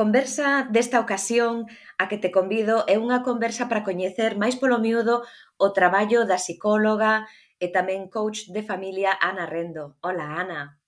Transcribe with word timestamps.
conversa 0.00 0.66
desta 0.72 0.98
ocasión 0.98 1.68
a 1.98 2.08
que 2.08 2.16
te 2.16 2.32
convido 2.32 2.88
é 2.88 2.96
unha 2.96 3.20
conversa 3.20 3.68
para 3.68 3.84
coñecer 3.84 4.32
máis 4.40 4.56
polo 4.56 4.80
miúdo 4.80 5.28
o 5.60 5.76
traballo 5.76 6.24
da 6.24 6.40
psicóloga 6.40 7.28
e 7.60 7.68
tamén 7.68 8.08
coach 8.08 8.48
de 8.48 8.64
familia 8.64 9.12
Ana 9.20 9.44
Rendo. 9.44 10.00
Hola, 10.00 10.40
Ana. 10.40 10.80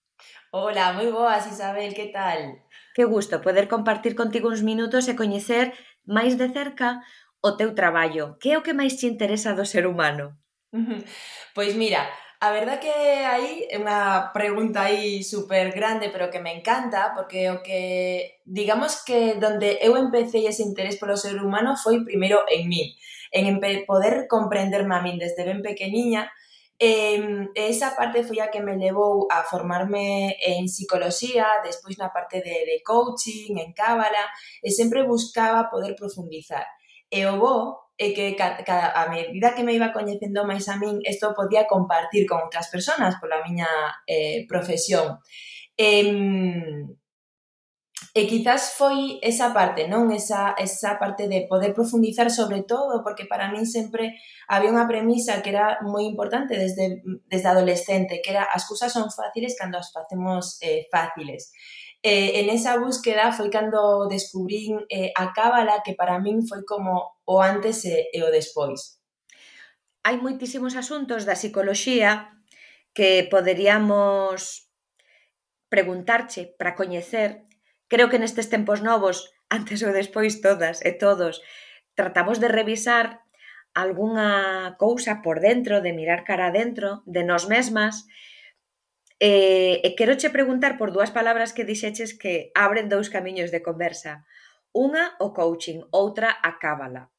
Hola, 0.48 0.97
moi 0.97 1.12
boas, 1.12 1.45
Isabel, 1.45 1.93
que 1.93 2.09
tal? 2.09 2.65
Que 2.97 3.05
gusto 3.05 3.45
poder 3.45 3.69
compartir 3.69 4.17
contigo 4.17 4.48
uns 4.48 4.65
minutos 4.65 5.05
e 5.05 5.12
coñecer 5.12 5.77
máis 6.09 6.41
de 6.41 6.48
cerca 6.48 7.05
o 7.45 7.53
teu 7.61 7.77
traballo. 7.77 8.41
Que 8.41 8.56
é 8.56 8.56
o 8.56 8.65
que 8.65 8.73
máis 8.73 8.97
te 8.97 9.05
interesa 9.05 9.53
do 9.53 9.69
ser 9.69 9.84
humano? 9.84 10.41
Pois 11.53 11.77
mira, 11.77 12.09
A 12.45 12.51
verdad 12.51 12.80
que 12.80 12.91
aí 12.91 13.70
é 13.70 13.78
unha 13.78 14.34
pregunta 14.34 14.91
aí 14.91 15.23
super 15.23 15.70
grande, 15.70 16.10
pero 16.10 16.27
que 16.27 16.42
me 16.42 16.50
encanta, 16.50 17.14
porque 17.14 17.46
o 17.55 17.62
que 17.62 18.42
digamos 18.42 18.98
que 19.06 19.38
donde 19.38 19.78
eu 19.78 19.95
empecé 19.95 20.42
ese 20.42 20.66
interés 20.66 20.98
polo 20.98 21.14
ser 21.14 21.38
humano 21.38 21.78
foi 21.78 22.02
primeiro 22.02 22.42
en 22.50 22.66
mí, 22.66 22.98
en 23.30 23.62
poder 23.86 24.27
comprenderme 24.27 24.91
a 24.91 25.05
min 25.06 25.23
desde 25.23 25.47
ben 25.47 25.62
pequeniña, 25.62 26.27
E 26.83 27.23
esa 27.55 27.95
parte 27.95 28.27
foi 28.27 28.42
a 28.42 28.50
que 28.50 28.59
me 28.59 28.74
levou 28.74 29.30
a 29.30 29.47
formarme 29.47 30.34
en 30.42 30.66
psicología, 30.66 31.47
despois 31.62 31.95
na 31.95 32.11
parte 32.11 32.42
de, 32.42 32.66
de 32.66 32.83
coaching, 32.83 33.55
en 33.55 33.70
cábala, 33.70 34.27
e 34.59 34.69
sempre 34.74 35.06
buscaba 35.06 35.70
poder 35.70 35.95
profundizar. 35.95 36.67
E 37.06 37.22
o 37.30 37.39
bo 37.39 37.81
e 37.97 38.17
que 38.17 38.35
cada, 38.37 38.91
a 38.97 39.09
medida 39.09 39.55
que 39.55 39.62
me 39.62 39.75
iba 39.77 39.93
coñecendo 39.93 40.48
máis 40.48 40.67
a 40.69 40.81
min, 40.81 40.98
isto 41.05 41.37
podía 41.37 41.69
compartir 41.69 42.25
con 42.25 42.41
outras 42.43 42.73
persoas 42.73 43.21
pola 43.21 43.45
miña 43.45 43.69
eh, 44.09 44.48
profesión. 44.48 45.21
E, 45.77 46.05
e 48.13 48.23
quizás 48.29 48.77
foi 48.77 49.17
esa 49.25 49.57
parte, 49.57 49.89
non? 49.89 50.13
Esa, 50.13 50.53
esa 50.61 51.01
parte 51.01 51.29
de 51.33 51.48
poder 51.48 51.73
profundizar 51.73 52.29
sobre 52.29 52.61
todo, 52.61 53.01
porque 53.01 53.25
para 53.25 53.48
min 53.48 53.65
sempre 53.65 54.20
había 54.48 54.73
unha 54.73 54.85
premisa 54.85 55.41
que 55.41 55.53
era 55.53 55.81
moi 55.81 56.05
importante 56.05 56.61
desde, 56.61 57.01
desde 57.29 57.48
adolescente, 57.48 58.20
que 58.20 58.37
era 58.37 58.45
as 58.53 58.69
cousas 58.69 58.93
son 58.93 59.09
fáciles 59.09 59.57
cando 59.57 59.81
as 59.81 59.89
facemos 59.93 60.61
eh, 60.61 60.89
fáciles 60.93 61.53
eh, 62.03 62.41
en 62.41 62.50
esa 62.50 62.77
búsqueda 62.78 63.31
foi 63.31 63.48
cando 63.48 64.11
descubrín 64.11 64.83
eh, 64.91 65.14
a 65.14 65.31
cábala 65.31 65.86
que 65.86 65.95
para 65.95 66.19
min 66.19 66.42
foi 66.42 66.67
como 66.67 67.14
o 67.22 67.39
antes 67.39 67.86
e, 67.86 68.11
e 68.11 68.19
o 68.27 68.31
despois. 68.34 68.98
Hai 70.03 70.19
moitísimos 70.19 70.75
asuntos 70.75 71.23
da 71.23 71.39
psicoloxía 71.39 72.34
que 72.91 73.23
poderíamos 73.30 74.67
preguntarche 75.70 76.53
para 76.58 76.75
coñecer. 76.75 77.47
Creo 77.86 78.11
que 78.11 78.19
nestes 78.19 78.50
tempos 78.50 78.83
novos, 78.83 79.30
antes 79.56 79.78
ou 79.86 79.95
despois 79.95 80.42
todas 80.42 80.83
e 80.83 80.91
todos, 80.98 81.39
tratamos 81.95 82.42
de 82.42 82.50
revisar 82.50 83.23
algunha 83.78 84.75
cousa 84.77 85.23
por 85.25 85.39
dentro, 85.39 85.80
de 85.80 85.95
mirar 85.95 86.27
cara 86.27 86.50
adentro 86.50 87.06
de 87.06 87.23
nós 87.25 87.48
mesmas, 87.48 88.05
Eh, 89.25 89.78
e 89.87 89.95
quero 89.95 90.19
che 90.19 90.34
preguntar 90.34 90.75
por 90.75 90.91
dúas 90.91 91.15
palabras 91.15 91.55
que 91.55 91.62
dixeches 91.62 92.11
que 92.11 92.51
abren 92.59 92.91
dous 92.91 93.06
camiños 93.06 93.55
de 93.55 93.62
conversa. 93.62 94.27
Unha, 94.75 95.14
o 95.23 95.31
coaching, 95.31 95.87
outra, 95.95 96.42
a 96.42 96.59
cábala. 96.59 97.14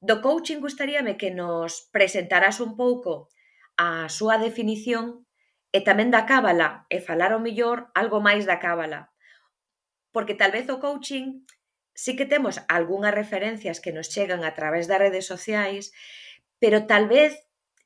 Do 0.00 0.24
coaching 0.24 0.64
gustaríame 0.64 1.20
que 1.20 1.28
nos 1.28 1.84
presentaras 1.92 2.64
un 2.64 2.80
pouco 2.80 3.28
a 3.76 4.08
súa 4.08 4.40
definición 4.40 5.28
e 5.68 5.84
tamén 5.84 6.08
da 6.08 6.24
cábala, 6.24 6.88
e 6.88 6.96
falar 7.04 7.36
o 7.36 7.44
millor 7.44 7.92
algo 7.92 8.24
máis 8.24 8.48
da 8.48 8.56
cábala. 8.56 9.12
Porque 10.16 10.32
tal 10.32 10.56
vez 10.56 10.64
o 10.72 10.80
coaching 10.80 11.44
sí 11.92 12.16
que 12.16 12.24
temos 12.24 12.64
algunhas 12.72 13.12
referencias 13.12 13.84
que 13.84 13.92
nos 13.92 14.08
chegan 14.08 14.48
a 14.48 14.56
través 14.56 14.88
das 14.88 14.96
redes 14.96 15.28
sociais, 15.28 15.92
pero 16.56 16.88
tal 16.88 17.04
vez 17.04 17.36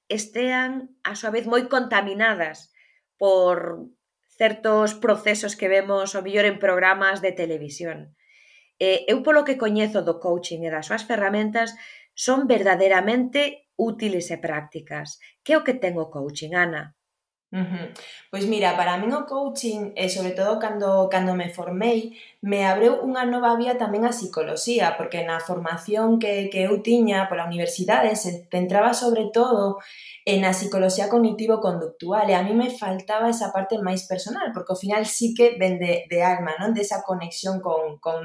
estean 0.06 0.94
a 1.02 1.18
súa 1.18 1.34
vez 1.34 1.50
moi 1.50 1.66
contaminadas 1.66 2.70
por 3.22 3.86
certos 4.36 4.94
procesos 4.94 5.54
que 5.54 5.70
vemos 5.70 6.18
o 6.18 6.24
mellor 6.26 6.42
en 6.42 6.58
programas 6.58 7.22
de 7.22 7.30
televisión. 7.30 8.18
Eh, 8.82 9.06
eu 9.06 9.22
polo 9.22 9.46
que 9.46 9.62
coñezo 9.62 10.02
do 10.02 10.18
coaching 10.18 10.66
e 10.66 10.72
das 10.74 10.90
súas 10.90 11.06
ferramentas 11.06 11.70
son 12.18 12.50
verdadeiramente 12.50 13.70
útiles 13.78 14.26
e 14.34 14.42
prácticas. 14.42 15.22
Que 15.46 15.54
é 15.54 15.56
o 15.56 15.62
que 15.62 15.78
ten 15.78 15.94
o 16.02 16.10
coaching, 16.10 16.58
Ana? 16.58 16.98
Pois 18.30 18.46
mira, 18.48 18.72
para 18.80 18.96
min 18.96 19.12
o 19.12 19.28
coaching, 19.28 19.92
e 19.92 20.08
sobre 20.08 20.32
todo 20.32 20.56
cando, 20.56 21.12
cando 21.12 21.36
me 21.36 21.52
formei, 21.52 22.16
me 22.40 22.64
abreu 22.64 23.04
unha 23.04 23.28
nova 23.28 23.52
vía 23.60 23.76
tamén 23.76 24.08
a 24.08 24.16
psicoloxía, 24.16 24.96
porque 24.96 25.20
na 25.20 25.36
formación 25.36 26.16
que, 26.16 26.48
que 26.48 26.64
eu 26.64 26.80
tiña 26.80 27.28
pola 27.28 27.44
universidade 27.44 28.16
se 28.16 28.48
centraba 28.48 28.96
sobre 28.96 29.28
todo 29.28 29.76
en 30.24 30.48
a 30.48 30.56
psicoloxía 30.56 31.12
cognitivo-conductual 31.12 32.32
e 32.32 32.34
a 32.40 32.40
mí 32.40 32.56
me 32.56 32.72
faltaba 32.72 33.28
esa 33.28 33.52
parte 33.52 33.76
máis 33.84 34.08
personal, 34.08 34.48
porque 34.56 34.72
ao 34.72 34.80
final 34.80 35.04
sí 35.04 35.36
que 35.36 35.60
ven 35.60 35.76
de, 35.76 36.08
de 36.08 36.18
alma, 36.24 36.56
non? 36.56 36.72
De 36.72 36.80
esa 36.80 37.04
conexión 37.04 37.60
con, 37.60 38.00
con. 38.00 38.24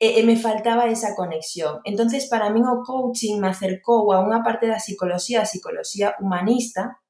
E, 0.00 0.08
e 0.18 0.20
me 0.24 0.40
faltaba 0.40 0.88
esa 0.88 1.12
conexión. 1.12 1.84
entonces 1.84 2.32
para 2.32 2.48
min 2.48 2.64
o 2.64 2.80
coaching 2.80 3.44
me 3.44 3.52
acercou 3.52 4.08
a 4.16 4.24
unha 4.24 4.40
parte 4.40 4.64
da 4.72 4.80
psicoloxía, 4.80 5.44
a 5.44 5.50
psicoloxía 5.50 6.16
humanista, 6.16 7.01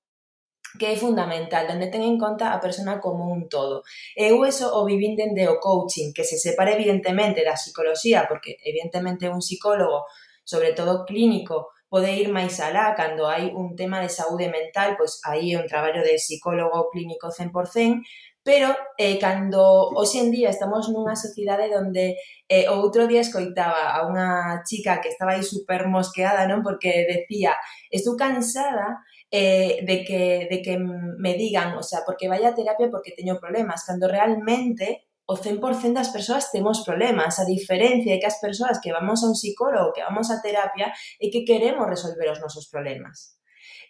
que 0.78 0.86
é 0.92 0.96
fundamental, 0.96 1.68
onde 1.68 1.92
ten 1.92 2.02
en 2.02 2.16
conta 2.16 2.52
a 2.52 2.60
persona 2.60 3.00
como 3.00 3.28
un 3.28 3.48
todo. 3.48 3.84
Eu 4.16 4.44
eso 4.44 4.72
o 4.72 4.84
vivín 4.88 5.16
dende 5.16 5.44
o 5.48 5.60
coaching, 5.60 6.12
que 6.16 6.24
se 6.24 6.38
separa 6.40 6.72
evidentemente 6.72 7.44
da 7.44 7.56
psicología, 7.56 8.24
porque 8.28 8.56
evidentemente 8.64 9.28
un 9.28 9.44
psicólogo, 9.44 10.08
sobre 10.44 10.72
todo 10.72 11.04
clínico, 11.04 11.72
pode 11.92 12.08
ir 12.16 12.32
máis 12.32 12.56
alá 12.56 12.96
cando 12.96 13.28
hai 13.28 13.52
un 13.52 13.76
tema 13.76 14.00
de 14.00 14.08
saúde 14.08 14.48
mental, 14.48 14.96
pois 14.96 15.20
aí 15.28 15.52
é 15.52 15.60
un 15.60 15.68
traballo 15.68 16.00
de 16.00 16.16
psicólogo 16.16 16.88
clínico 16.88 17.28
100%, 17.28 18.00
pero 18.42 18.74
eh, 18.96 19.18
cando 19.20 19.92
hoxe 19.94 20.18
en 20.24 20.32
día 20.32 20.48
estamos 20.50 20.88
nunha 20.88 21.14
sociedade 21.14 21.68
onde 21.76 22.16
eh, 22.48 22.66
outro 22.72 23.06
día 23.06 23.20
escoitaba 23.22 23.94
a 23.94 24.08
unha 24.08 24.64
chica 24.66 25.04
que 25.04 25.12
estaba 25.12 25.36
aí 25.36 25.44
super 25.44 25.86
mosqueada, 25.86 26.48
non? 26.50 26.64
Porque 26.64 27.06
decía, 27.06 27.54
estou 27.92 28.16
cansada 28.16 28.98
eh, 29.32 29.80
de, 29.82 30.04
que, 30.04 30.46
de 30.50 30.60
que 30.60 30.78
me 30.78 31.34
digan, 31.34 31.74
o 31.78 31.82
sea, 31.82 32.00
porque 32.04 32.28
vaya 32.28 32.50
a 32.50 32.54
terapia 32.54 32.90
porque 32.90 33.16
teño 33.16 33.40
problemas, 33.40 33.84
cando 33.84 34.06
realmente 34.06 35.08
o 35.24 35.36
100% 35.36 35.94
das 35.94 36.10
persoas 36.12 36.52
temos 36.52 36.84
problemas. 36.84 37.40
A 37.40 37.48
diferencia 37.48 38.12
é 38.14 38.20
que 38.20 38.28
as 38.28 38.36
persoas 38.44 38.76
que 38.84 38.92
vamos 38.92 39.24
a 39.24 39.32
un 39.32 39.34
psicólogo, 39.34 39.96
que 39.96 40.04
vamos 40.04 40.28
a 40.28 40.42
terapia, 40.44 40.92
é 41.16 41.26
que 41.32 41.48
queremos 41.48 41.88
resolver 41.88 42.28
os 42.28 42.44
nosos 42.44 42.68
problemas. 42.68 43.40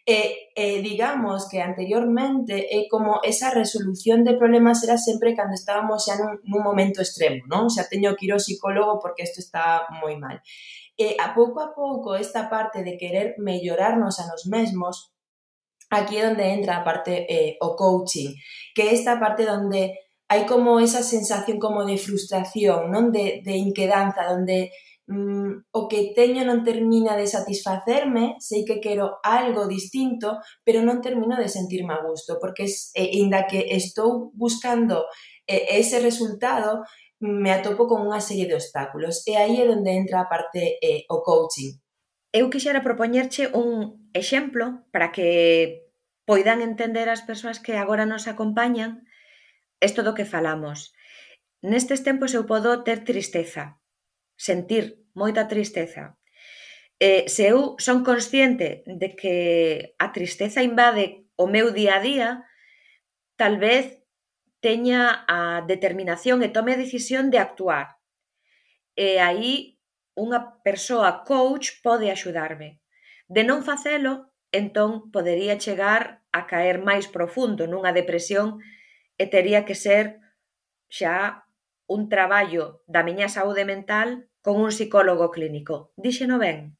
E, 0.06 0.50
e 0.54 0.82
digamos 0.82 1.46
que 1.50 1.62
anteriormente 1.62 2.66
é 2.70 2.86
como 2.90 3.22
esa 3.22 3.50
resolución 3.50 4.22
de 4.22 4.34
problemas 4.34 4.82
era 4.82 4.98
sempre 4.98 5.34
cando 5.34 5.54
estábamos 5.54 6.06
xa 6.06 6.18
nun, 6.18 6.42
nun 6.42 6.62
momento 6.62 6.98
extremo, 7.02 7.46
non? 7.46 7.70
Xa 7.70 7.86
teño 7.86 8.14
que 8.18 8.26
ir 8.26 8.34
ao 8.34 8.42
psicólogo 8.42 8.98
porque 9.02 9.26
isto 9.26 9.38
está 9.38 9.86
moi 10.02 10.18
mal. 10.18 10.42
E 10.98 11.14
a 11.22 11.34
pouco 11.34 11.62
a 11.62 11.70
pouco 11.70 12.18
esta 12.18 12.50
parte 12.50 12.82
de 12.82 12.98
querer 12.98 13.38
mellorarnos 13.38 14.18
a 14.18 14.26
nos 14.26 14.42
mesmos 14.46 15.11
aquí 15.92 16.16
é 16.16 16.26
onde 16.26 16.42
entra 16.48 16.80
a 16.80 16.84
parte 16.84 17.28
eh, 17.28 17.60
o 17.60 17.76
coaching, 17.76 18.32
que 18.74 18.82
é 18.82 18.96
esta 18.96 19.20
parte 19.20 19.44
onde 19.44 19.92
hai 20.32 20.48
como 20.48 20.80
esa 20.80 21.04
sensación 21.04 21.60
como 21.60 21.84
de 21.84 22.00
frustración, 22.00 22.88
non? 22.88 23.12
De, 23.12 23.44
de 23.44 23.54
inquedanza, 23.60 24.32
onde 24.32 24.72
mm, 25.04 25.68
o 25.76 25.80
que 25.92 26.16
teño 26.16 26.48
non 26.48 26.64
termina 26.64 27.12
de 27.20 27.28
satisfacerme, 27.28 28.40
sei 28.40 28.64
que 28.64 28.80
quero 28.80 29.20
algo 29.20 29.68
distinto, 29.68 30.40
pero 30.64 30.80
non 30.80 31.04
termino 31.04 31.36
de 31.36 31.52
sentirme 31.52 31.92
a 31.92 32.00
gusto, 32.00 32.40
porque 32.40 32.64
es, 32.64 32.88
eh, 32.96 33.12
inda 33.20 33.44
que 33.44 33.76
estou 33.76 34.32
buscando 34.32 35.04
eh, 35.44 35.76
ese 35.76 36.00
resultado, 36.00 36.80
me 37.20 37.52
atopo 37.52 37.86
con 37.86 38.02
unha 38.08 38.18
serie 38.18 38.48
de 38.48 38.58
obstáculos 38.58 39.22
e 39.30 39.38
aí 39.38 39.62
é 39.62 39.68
onde 39.68 39.92
entra 39.94 40.24
a 40.24 40.30
parte 40.32 40.80
eh, 40.80 41.06
o 41.12 41.22
coaching. 41.22 41.76
Eu 42.32 42.48
quixera 42.48 42.80
propoñerche 42.80 43.52
un 43.52 44.08
exemplo 44.16 44.88
para 44.90 45.12
que 45.12 45.91
poidan 46.24 46.62
entender 46.62 47.08
as 47.10 47.22
persoas 47.22 47.58
que 47.58 47.74
agora 47.74 48.06
nos 48.06 48.30
acompañan 48.30 49.02
isto 49.82 50.06
do 50.06 50.14
que 50.14 50.24
falamos. 50.24 50.94
Nestes 51.62 52.02
tempos 52.06 52.34
eu 52.34 52.46
podo 52.46 52.82
ter 52.86 53.02
tristeza, 53.02 53.78
sentir 54.38 55.02
moita 55.14 55.46
tristeza. 55.50 56.18
E 57.02 57.26
se 57.26 57.50
eu 57.50 57.74
son 57.82 58.06
consciente 58.06 58.86
de 58.86 59.08
que 59.18 59.36
a 59.98 60.14
tristeza 60.14 60.62
invade 60.62 61.26
o 61.34 61.50
meu 61.50 61.74
día 61.74 61.98
a 61.98 62.02
día, 62.02 62.28
tal 63.34 63.58
vez 63.58 64.02
teña 64.62 65.26
a 65.26 65.66
determinación 65.66 66.46
e 66.46 66.54
tome 66.54 66.74
a 66.74 66.80
decisión 66.80 67.34
de 67.34 67.42
actuar. 67.42 67.98
E 68.94 69.18
aí 69.18 69.82
unha 70.14 70.62
persoa 70.62 71.26
coach 71.26 71.82
pode 71.82 72.06
axudarme. 72.06 72.78
De 73.26 73.42
non 73.42 73.66
facelo, 73.66 74.31
entón 74.52 75.10
podería 75.10 75.56
chegar 75.58 76.22
a 76.32 76.46
caer 76.46 76.78
máis 76.80 77.08
profundo 77.08 77.64
nunha 77.66 77.96
depresión 77.96 78.60
e 79.16 79.24
tería 79.26 79.64
que 79.64 79.76
ser 79.76 80.20
xa 80.92 81.48
un 81.88 82.08
traballo 82.12 82.84
da 82.88 83.02
miña 83.02 83.28
saúde 83.28 83.64
mental 83.64 84.28
con 84.44 84.60
un 84.60 84.70
psicólogo 84.72 85.32
clínico. 85.32 85.92
Díxeno 85.96 86.36
ben? 86.38 86.76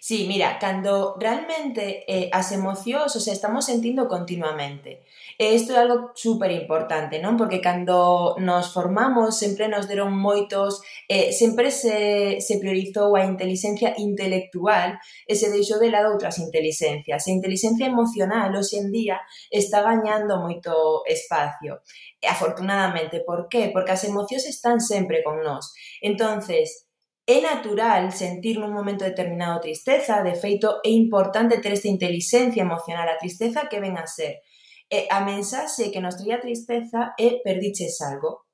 Sí, 0.00 0.26
mira, 0.26 0.58
cando 0.58 1.16
realmente 1.20 2.04
eh, 2.08 2.28
as 2.32 2.50
emocións, 2.50 3.14
o 3.14 3.20
sea, 3.20 3.34
estamos 3.34 3.66
sentindo 3.66 4.08
continuamente. 4.08 5.04
E 5.38 5.54
isto 5.54 5.72
é 5.74 5.78
algo 5.78 6.10
super 6.16 6.50
importante, 6.50 7.20
non? 7.20 7.36
Porque 7.36 7.60
cando 7.60 8.34
nos 8.40 8.72
formamos 8.72 9.36
sempre 9.36 9.68
nos 9.68 9.86
deron 9.86 10.16
moitos, 10.16 10.80
eh, 11.12 11.30
sempre 11.30 11.70
se, 11.70 12.40
se 12.40 12.58
priorizou 12.58 13.14
a 13.14 13.28
inteligencia 13.28 13.94
intelectual 14.00 14.96
e 15.28 15.36
se 15.36 15.52
deixou 15.52 15.78
de 15.78 15.92
lado 15.92 16.10
outras 16.10 16.40
inteligencias. 16.40 17.28
A 17.28 17.30
inteligencia 17.30 17.86
emocional 17.86 18.50
hoxe 18.56 18.80
en 18.80 18.88
día 18.90 19.20
está 19.52 19.84
gañando 19.84 20.40
moito 20.40 21.04
espacio. 21.04 21.84
E 22.16 22.26
afortunadamente, 22.26 23.20
por 23.20 23.46
qué? 23.46 23.68
Porque 23.68 23.92
as 23.92 24.02
emocións 24.08 24.48
están 24.48 24.80
sempre 24.80 25.20
con 25.22 25.44
nós. 25.44 25.70
Entonces, 26.00 26.88
É 27.22 27.38
natural 27.38 28.10
sentir 28.10 28.58
nun 28.58 28.74
momento 28.74 29.06
determinado 29.06 29.62
tristeza, 29.62 30.26
de 30.26 30.34
feito 30.34 30.82
é 30.82 30.90
importante 30.90 31.62
ter 31.62 31.70
esta 31.70 31.86
intelixencia 31.86 32.66
emocional, 32.66 33.06
a 33.06 33.20
tristeza 33.20 33.70
que 33.70 33.78
ven 33.78 33.94
a 33.94 34.10
ser. 34.10 34.42
E 34.90 35.06
a 35.06 35.22
mensaxe 35.22 35.94
que 35.94 36.02
nos 36.02 36.18
traía 36.18 36.42
a 36.42 36.44
tristeza 36.44 37.14
é 37.14 37.38
perdiches 37.46 38.02
algo. 38.02 38.50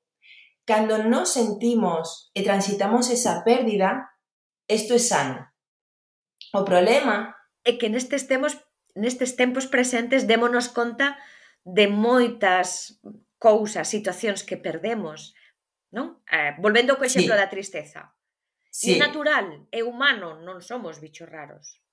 Cando 0.69 1.01
nos 1.01 1.33
sentimos 1.33 2.29
e 2.37 2.45
transitamos 2.45 3.09
esa 3.09 3.41
pérdida, 3.41 4.05
isto 4.69 4.93
é 4.93 5.01
sano. 5.01 5.49
O 6.53 6.61
problema 6.61 7.33
é 7.65 7.73
que 7.73 7.89
nestes 7.89 8.29
temos 8.29 8.53
nestes 8.93 9.33
tempos 9.33 9.65
presentes 9.65 10.29
démonos 10.29 10.69
conta 10.69 11.17
de 11.65 11.89
moitas 11.89 13.01
cousas, 13.41 13.89
situacións 13.89 14.45
que 14.45 14.61
perdemos, 14.61 15.33
non? 15.89 16.21
Eh, 16.29 16.53
volvendo 16.61 17.01
co 17.01 17.07
exemplo 17.09 17.33
sí. 17.33 17.39
da 17.41 17.49
tristeza 17.49 18.13
sí. 18.79 18.95
é 18.95 18.95
natural, 18.95 19.67
é 19.75 19.83
humano, 19.83 20.39
non 20.39 20.63
somos 20.63 21.03
bichos 21.03 21.27
raros. 21.27 21.83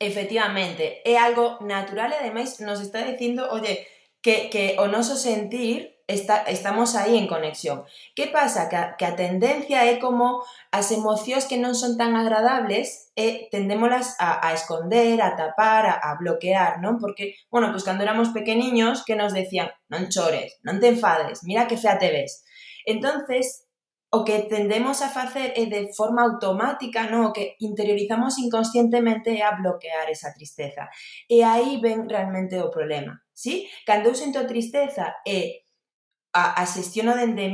Efectivamente, 0.00 1.04
é 1.04 1.20
algo 1.20 1.60
natural 1.60 2.08
e 2.12 2.16
ademais 2.16 2.56
nos 2.64 2.80
está 2.80 3.04
dicindo, 3.04 3.44
oye, 3.52 3.84
que, 4.24 4.48
que 4.48 4.80
o 4.80 4.88
noso 4.88 5.20
sentir 5.20 6.00
está, 6.08 6.48
estamos 6.48 6.96
aí 6.96 7.20
en 7.20 7.28
conexión. 7.28 7.84
Que 8.16 8.28
pasa? 8.28 8.68
Que 8.72 8.76
a, 8.76 8.96
que 8.96 9.04
a 9.04 9.16
tendencia 9.16 9.84
é 9.84 10.00
como 10.00 10.40
as 10.72 10.88
emocións 10.88 11.44
que 11.44 11.60
non 11.60 11.76
son 11.76 12.00
tan 12.00 12.16
agradables 12.16 13.12
e 13.12 13.52
tendémolas 13.52 14.16
a, 14.16 14.40
a 14.40 14.56
esconder, 14.56 15.20
a 15.20 15.36
tapar, 15.36 15.84
a, 15.84 16.00
a 16.00 16.16
bloquear, 16.16 16.80
non? 16.80 16.96
Porque, 16.96 17.36
bueno, 17.52 17.68
pues 17.68 17.84
cando 17.84 18.00
éramos 18.00 18.32
pequeniños 18.32 19.04
que 19.04 19.12
nos 19.12 19.36
decían 19.36 19.68
non 19.92 20.08
chores, 20.08 20.56
non 20.64 20.80
te 20.80 20.88
enfades, 20.88 21.44
mira 21.44 21.68
que 21.68 21.76
fea 21.76 22.00
te 22.00 22.08
ves. 22.08 22.48
Entonces, 22.88 23.63
o 24.14 24.22
que 24.22 24.46
tendemos 24.46 25.02
a 25.02 25.08
facer 25.08 25.52
é 25.56 25.66
de 25.66 25.92
forma 25.92 26.22
automática, 26.22 27.10
non? 27.10 27.30
o 27.30 27.32
que 27.34 27.58
interiorizamos 27.58 28.38
inconscientemente 28.38 29.34
é 29.34 29.42
a 29.42 29.58
bloquear 29.58 30.06
esa 30.06 30.30
tristeza. 30.30 30.86
E 31.26 31.42
aí 31.42 31.82
ven 31.82 32.06
realmente 32.06 32.54
o 32.62 32.70
problema. 32.70 33.18
Sí? 33.34 33.66
Cando 33.82 34.10
eu 34.10 34.14
sinto 34.14 34.46
tristeza 34.46 35.18
e 35.26 35.63
a, 36.34 36.60
a 36.60 36.66
xestiono 36.66 37.14
dende 37.14 37.46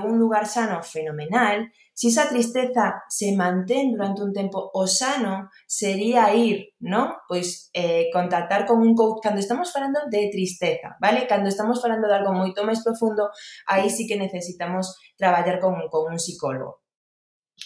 un 0.00 0.18
lugar 0.18 0.48
sano 0.48 0.82
fenomenal, 0.82 1.70
si 1.92 2.08
esa 2.08 2.28
tristeza 2.28 3.04
se 3.08 3.36
mantén 3.36 3.92
durante 3.92 4.22
un 4.22 4.32
tempo, 4.32 4.70
o 4.72 4.86
sano 4.88 5.50
sería 5.68 6.32
ir, 6.32 6.72
non? 6.80 7.12
Pois 7.28 7.68
eh, 7.76 8.08
contactar 8.08 8.64
con 8.64 8.80
un 8.80 8.96
coach 8.96 9.20
cando 9.20 9.38
estamos 9.38 9.70
falando 9.70 10.00
de 10.08 10.32
tristeza, 10.32 10.96
vale? 10.98 11.28
Cando 11.28 11.52
estamos 11.52 11.82
falando 11.82 12.08
de 12.08 12.16
algo 12.16 12.32
moito 12.32 12.64
máis 12.64 12.80
profundo, 12.80 13.28
aí 13.68 13.92
sí 13.92 14.08
que 14.08 14.16
necesitamos 14.16 14.96
traballar 15.20 15.60
con, 15.60 15.76
con 15.92 16.08
un 16.08 16.18
psicólogo. 16.18 16.80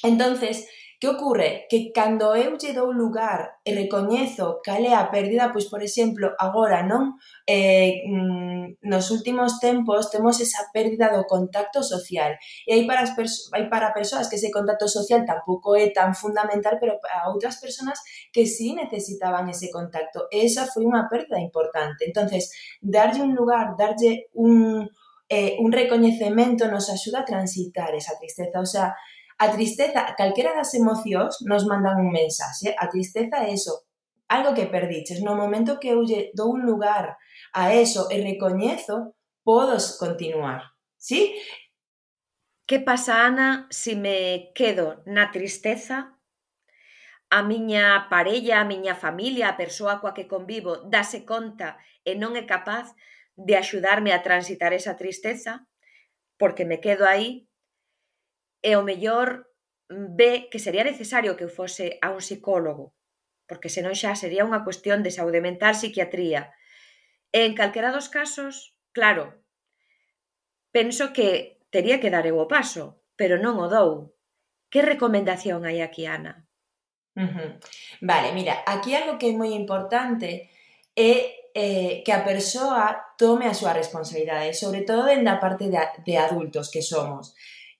Entonces, 0.03 0.67
Que 0.99 1.09
ocorre? 1.09 1.67
Que 1.69 1.93
cando 1.93 2.35
eu 2.35 2.57
lle 2.57 2.73
dou 2.73 2.89
lugar 2.89 3.61
e 3.69 3.77
recoñezo 3.77 4.65
cal 4.65 4.81
é 4.81 4.97
a 4.97 5.13
pérdida, 5.13 5.53
pois, 5.53 5.69
por 5.69 5.85
exemplo, 5.85 6.33
agora, 6.41 6.81
non? 6.81 7.21
Eh, 7.45 8.01
mm, 8.09 8.81
nos 8.89 9.13
últimos 9.13 9.61
tempos 9.61 10.09
temos 10.09 10.41
esa 10.41 10.65
pérdida 10.73 11.13
do 11.13 11.29
contacto 11.29 11.85
social. 11.85 12.33
E 12.65 12.73
aí 12.73 12.83
para, 12.89 13.05
as 13.05 13.13
hai 13.53 13.69
para 13.69 13.93
persoas 13.93 14.29
que 14.33 14.41
ese 14.41 14.49
contacto 14.49 14.89
social 14.89 15.21
tampouco 15.29 15.77
é 15.77 15.93
tan 15.93 16.17
fundamental, 16.17 16.81
pero 16.81 16.97
para 16.97 17.29
outras 17.29 17.61
persoas 17.61 18.01
que 18.33 18.49
sí 18.49 18.73
necesitaban 18.73 19.53
ese 19.53 19.69
contacto. 19.69 20.33
E 20.33 20.49
esa 20.49 20.65
foi 20.65 20.89
unha 20.89 21.09
pérdida 21.13 21.37
importante. 21.37 22.09
entonces 22.09 22.49
darlle 22.81 23.21
un 23.21 23.35
lugar, 23.35 23.77
darlle 23.77 24.33
un, 24.33 24.89
eh, 25.29 25.57
un 25.61 25.73
recoñecemento 25.73 26.69
nos 26.69 26.89
axuda 26.89 27.21
a 27.21 27.29
transitar 27.29 27.95
esa 27.95 28.17
tristeza. 28.19 28.61
O 28.61 28.67
sea, 28.67 28.97
A 29.39 29.53
tristeza, 29.53 30.17
calquera 30.17 30.57
das 30.57 30.73
emocións 30.73 31.45
nos 31.45 31.69
mandan 31.69 32.01
un 32.01 32.09
mensaxe. 32.09 32.73
A 32.79 32.89
tristeza 32.89 33.45
é 33.45 33.53
eso, 33.53 33.85
algo 34.29 34.57
que 34.57 34.67
perdiches. 34.67 35.21
No 35.21 35.37
momento 35.37 35.79
que 35.79 35.93
eu 35.93 36.01
lle 36.01 36.33
dou 36.33 36.57
un 36.57 36.65
lugar 36.65 37.21
a 37.53 37.75
eso 37.77 38.09
e 38.09 38.17
recoñezo, 38.25 39.13
podos 39.45 40.01
continuar. 40.01 40.73
Sí? 40.97 41.37
Que 42.67 42.81
pasa, 42.81 43.27
Ana, 43.29 43.69
se 43.71 43.93
si 43.93 43.97
me 43.97 44.51
quedo 44.55 45.03
na 45.07 45.31
tristeza? 45.31 46.19
A 47.31 47.43
miña 47.43 48.09
parella, 48.09 48.61
a 48.61 48.65
miña 48.65 48.95
familia, 48.95 49.49
a 49.49 49.59
persoa 49.61 50.01
coa 50.01 50.17
que 50.17 50.27
convivo, 50.27 50.83
dase 50.89 51.29
conta 51.29 51.79
e 52.03 52.19
non 52.19 52.35
é 52.35 52.43
capaz 52.43 52.91
de 53.37 53.55
axudarme 53.55 54.11
a 54.17 54.25
transitar 54.25 54.73
esa 54.73 54.97
tristeza? 54.97 55.69
Porque 56.41 56.65
me 56.65 56.81
quedo 56.81 57.07
aí 57.07 57.46
e 58.67 58.75
o 58.75 58.83
mellor 58.83 59.47
mm, 59.87 60.19
ve 60.19 60.33
que 60.51 60.59
sería 60.59 60.83
necesario 60.83 61.39
que 61.39 61.47
eu 61.47 61.53
fose 61.53 62.03
a 62.03 62.11
un 62.11 62.19
psicólogo, 62.19 62.99
porque 63.47 63.71
senón 63.71 63.95
xa 63.95 64.19
sería 64.19 64.43
unha 64.43 64.67
cuestión 64.67 65.07
de 65.07 65.15
saúde 65.15 65.39
mental, 65.39 65.79
psiquiatría. 65.79 66.51
E 67.31 67.47
en 67.47 67.55
calquera 67.55 67.95
dos 67.95 68.11
casos, 68.11 68.75
claro, 68.91 69.39
penso 70.75 71.15
que 71.15 71.63
tería 71.71 72.03
que 72.03 72.11
dar 72.11 72.27
eu 72.27 72.43
o 72.43 72.51
paso, 72.51 73.07
pero 73.15 73.39
non 73.39 73.63
o 73.63 73.71
dou. 73.71 74.19
Que 74.67 74.83
recomendación 74.83 75.63
hai 75.63 75.79
aquí, 75.79 76.11
Ana? 76.11 76.43
Uh 77.15 77.31
-huh. 77.31 77.51
Vale, 78.03 78.35
mira, 78.35 78.67
aquí 78.67 78.99
algo 78.99 79.15
que 79.15 79.31
é 79.31 79.39
moi 79.39 79.55
importante 79.55 80.51
é 80.93 81.13
eh, 81.55 82.03
que 82.05 82.13
a 82.13 82.27
persoa 82.27 83.15
tome 83.17 83.47
a 83.47 83.55
súa 83.55 83.73
responsabilidade, 83.73 84.53
sobre 84.53 84.83
todo 84.83 85.07
en 85.09 85.23
da 85.23 85.39
parte 85.39 85.71
de, 85.71 85.79
de 86.03 86.15
adultos 86.19 86.69
que 86.69 86.83
somos. 86.83 87.33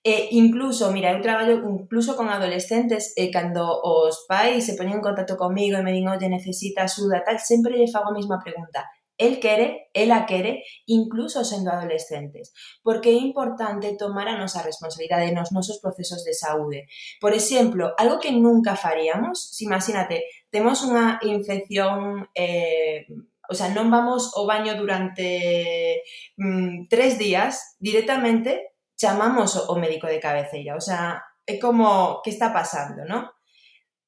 E 0.07 0.29
incluso, 0.39 0.93
mira, 0.93 1.11
eu 1.11 1.21
traballo 1.21 1.59
incluso 1.67 2.15
con 2.15 2.31
adolescentes 2.31 3.11
e 3.19 3.27
cando 3.35 3.67
os 3.83 4.23
pais 4.31 4.63
se 4.63 4.79
poñen 4.79 5.03
en 5.03 5.07
contacto 5.07 5.35
comigo 5.35 5.75
e 5.75 5.83
me 5.83 5.91
din, 5.91 6.07
oye, 6.07 6.31
necesita 6.31 6.87
axuda, 6.87 7.27
tal, 7.27 7.43
sempre 7.43 7.75
lle 7.75 7.91
fago 7.91 8.15
a 8.15 8.17
mesma 8.19 8.39
pregunta. 8.39 8.87
El 9.19 9.43
quere, 9.43 9.91
ela 9.91 10.23
quere, 10.31 10.63
incluso 10.87 11.43
sendo 11.43 11.75
adolescentes. 11.75 12.55
Porque 12.87 13.11
é 13.11 13.19
importante 13.19 13.99
tomar 13.99 14.31
a 14.31 14.39
nosa 14.39 14.63
responsabilidade 14.63 15.35
nos 15.35 15.51
nosos 15.51 15.83
procesos 15.83 16.23
de 16.23 16.39
saúde. 16.39 16.87
Por 17.19 17.35
exemplo, 17.35 17.91
algo 17.99 18.23
que 18.23 18.31
nunca 18.31 18.79
faríamos, 18.79 19.43
si 19.59 19.67
imagínate, 19.67 20.23
temos 20.55 20.87
unha 20.87 21.19
infección 21.27 22.31
eh, 22.31 23.11
O 23.47 23.55
sea, 23.55 23.71
non 23.71 23.95
vamos 23.95 24.35
ao 24.35 24.43
baño 24.43 24.75
durante 24.75 26.03
mm, 26.35 26.91
tres 26.91 27.15
días 27.15 27.79
directamente 27.79 28.76
chamamos 28.97 29.57
o 29.57 29.75
médico 29.77 30.09
de 30.09 30.21
cabeceira, 30.21 30.77
o 30.77 30.83
sea, 30.83 31.23
é 31.47 31.61
como 31.61 32.21
que 32.25 32.33
está 32.33 32.51
pasando, 32.53 33.05
¿no? 33.05 33.37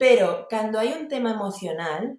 Pero 0.01 0.49
cando 0.49 0.81
hai 0.81 0.97
un 0.97 1.07
tema 1.07 1.31
emocional, 1.37 2.19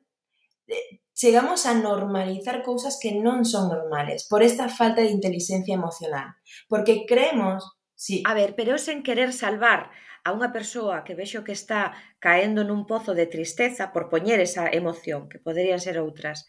eh, 0.69 1.01
chegamos 1.11 1.65
a 1.65 1.73
normalizar 1.75 2.63
cousas 2.63 2.95
que 3.01 3.17
non 3.17 3.43
son 3.43 3.67
normales 3.67 4.29
por 4.29 4.45
esta 4.45 4.69
falta 4.69 5.01
de 5.03 5.11
inteligencia 5.11 5.75
emocional, 5.75 6.37
porque 6.71 7.03
creemos 7.03 7.65
Sí. 7.99 8.23
A 8.25 8.33
ver, 8.33 8.55
pero 8.55 8.77
sen 8.77 9.03
querer 9.03 9.35
salvar 9.35 9.91
a 10.23 10.31
unha 10.31 10.55
persoa 10.55 11.03
que 11.03 11.19
vexo 11.19 11.43
que 11.43 11.51
está 11.51 11.99
caendo 12.23 12.63
nun 12.63 12.87
pozo 12.87 13.11
de 13.11 13.27
tristeza 13.27 13.91
por 13.91 14.07
poñer 14.07 14.39
esa 14.39 14.71
emoción, 14.71 15.27
que 15.27 15.43
poderían 15.43 15.83
ser 15.83 15.99
outras. 15.99 16.47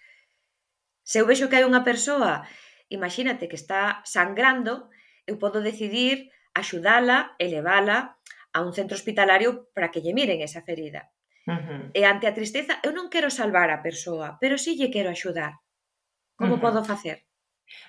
Se 1.03 1.19
eu 1.19 1.27
vexo 1.27 1.50
que 1.50 1.59
hai 1.59 1.67
unha 1.67 1.83
persoa, 1.83 2.47
imagínate 2.87 3.50
que 3.50 3.59
está 3.59 3.99
sangrando 4.07 4.95
eu 5.31 5.39
podo 5.39 5.63
decidir 5.63 6.35
axudala 6.51 7.39
e 7.39 7.47
levala 7.47 8.19
a 8.51 8.59
un 8.67 8.75
centro 8.75 8.99
hospitalario 8.99 9.71
para 9.71 9.95
que 9.95 10.03
lle 10.03 10.11
miren 10.11 10.43
esa 10.43 10.67
ferida. 10.67 11.15
Uh 11.47 11.55
-huh. 11.55 11.83
E 11.95 12.03
ante 12.03 12.27
a 12.27 12.35
tristeza, 12.35 12.83
eu 12.83 12.91
non 12.91 13.07
quero 13.07 13.31
salvar 13.31 13.71
a 13.71 13.83
persoa, 13.87 14.37
pero 14.43 14.59
sí 14.59 14.75
lle 14.75 14.91
quero 14.91 15.09
axudar. 15.15 15.63
Como 16.35 16.55
uh 16.55 16.59
-huh. 16.59 16.65
podo 16.67 16.83
facer? 16.83 17.31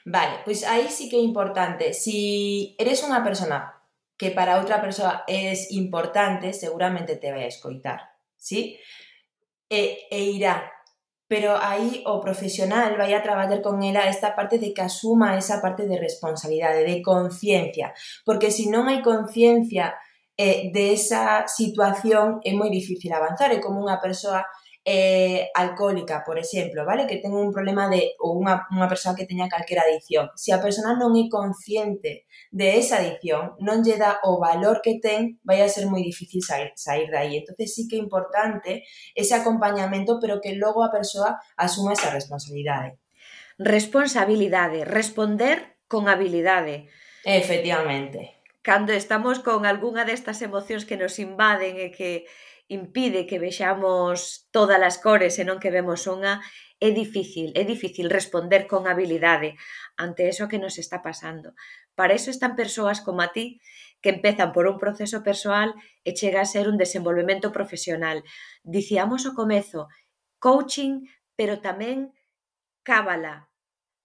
Vale, 0.06 0.46
pois 0.46 0.62
aí 0.64 0.86
sí 0.94 1.10
que 1.10 1.18
é 1.18 1.24
importante. 1.26 1.98
Si 1.98 2.78
eres 2.78 3.02
unha 3.02 3.26
persona 3.26 3.82
que 4.14 4.30
para 4.30 4.62
outra 4.62 4.78
persoa 4.78 5.26
é 5.26 5.58
importante, 5.74 6.54
seguramente 6.54 7.18
te 7.18 7.34
vai 7.34 7.50
a 7.50 7.54
escoitar, 7.54 8.00
sí? 8.38 8.78
E, 9.66 10.06
e 10.14 10.20
irá 10.38 10.70
pero 11.32 11.56
aí 11.56 12.04
o 12.06 12.20
profesional 12.20 13.00
vai 13.00 13.16
a 13.16 13.24
traballar 13.24 13.64
con 13.64 13.80
ela 13.80 14.04
esta 14.04 14.36
parte 14.36 14.60
de 14.60 14.76
que 14.76 14.84
asuma 14.84 15.40
esa 15.40 15.64
parte 15.64 15.88
de 15.88 15.96
responsabilidade, 15.96 16.84
de 16.84 17.00
conciencia, 17.02 17.96
porque 18.28 18.52
se 18.52 18.68
non 18.68 18.92
hai 18.92 19.00
conciencia 19.00 19.96
eh, 20.36 20.76
de 20.76 20.92
esa 20.92 21.48
situación 21.48 22.44
é 22.44 22.52
moi 22.52 22.68
difícil 22.68 23.16
avanzar, 23.16 23.48
é 23.56 23.64
como 23.64 23.80
unha 23.80 24.04
persoa 24.04 24.44
eh, 24.84 25.50
alcohólica, 25.54 26.24
por 26.26 26.40
exemplo, 26.40 26.86
vale? 26.86 27.06
Que 27.06 27.22
ten 27.22 27.34
un 27.38 27.54
problema 27.54 27.86
de 27.86 28.18
ou 28.18 28.42
unha, 28.42 28.66
unha 28.74 28.90
persoa 28.90 29.14
que 29.14 29.30
teña 29.30 29.46
calquera 29.46 29.86
adicción. 29.86 30.34
Se 30.34 30.50
a 30.50 30.62
persona 30.62 30.98
non 30.98 31.14
é 31.14 31.30
consciente 31.30 32.26
de 32.50 32.68
esa 32.82 32.98
adicción, 32.98 33.54
non 33.62 33.86
lle 33.86 34.02
dá 34.02 34.18
o 34.26 34.42
valor 34.42 34.82
que 34.82 34.98
ten, 34.98 35.38
vai 35.46 35.62
a 35.62 35.70
ser 35.70 35.86
moi 35.86 36.02
difícil 36.02 36.42
sair, 36.42 36.74
sair 36.74 37.14
de 37.14 37.18
aí. 37.22 37.34
Entonces 37.38 37.78
sí 37.78 37.86
que 37.86 37.98
é 37.98 38.02
importante 38.02 38.82
ese 39.14 39.38
acompañamento, 39.38 40.18
pero 40.18 40.42
que 40.42 40.58
logo 40.58 40.82
a 40.82 40.90
persoa 40.90 41.38
asuma 41.54 41.94
esa 41.94 42.10
responsabilidade. 42.10 42.98
Responsabilidade, 43.62 44.82
responder 44.82 45.78
con 45.86 46.10
habilidade. 46.10 46.90
Efectivamente. 47.22 48.42
Cando 48.66 48.94
estamos 48.94 49.38
con 49.42 49.66
algunha 49.66 50.06
destas 50.10 50.42
emocións 50.42 50.86
que 50.90 50.98
nos 50.98 51.18
invaden 51.22 51.78
e 51.78 51.94
que 51.94 52.26
impide 52.72 53.28
que 53.28 53.36
vexamos 53.38 54.48
todas 54.56 54.80
as 54.80 54.96
cores 55.04 55.36
e 55.36 55.44
non 55.44 55.60
que 55.60 55.75
vemos 55.75 56.08
unha, 56.08 56.40
é 56.80 56.90
difícil, 56.96 57.51
é 57.51 57.68
difícil 57.68 58.08
responder 58.08 58.63
con 58.72 58.88
habilidade 58.88 59.60
ante 60.00 60.32
eso 60.32 60.48
que 60.48 60.56
nos 60.56 60.80
está 60.80 61.04
pasando. 61.04 61.51
Para 62.00 62.16
eso 62.16 62.32
están 62.32 62.56
persoas 62.56 63.04
como 63.04 63.20
a 63.20 63.36
ti 63.36 63.60
que 64.00 64.16
empezan 64.16 64.56
por 64.56 64.72
un 64.72 64.80
proceso 64.80 65.20
persoal 65.20 65.75
e 66.08 66.16
chega 66.16 66.40
a 66.40 66.48
ser 66.48 66.72
un 66.72 66.80
desenvolvemento 66.80 67.51
profesional. 67.51 68.24
Dicíamos 68.63 69.28
o 69.28 69.36
comezo, 69.36 69.92
coaching, 70.40 71.12
pero 71.36 71.60
tamén 71.60 72.16
cábala, 72.88 73.50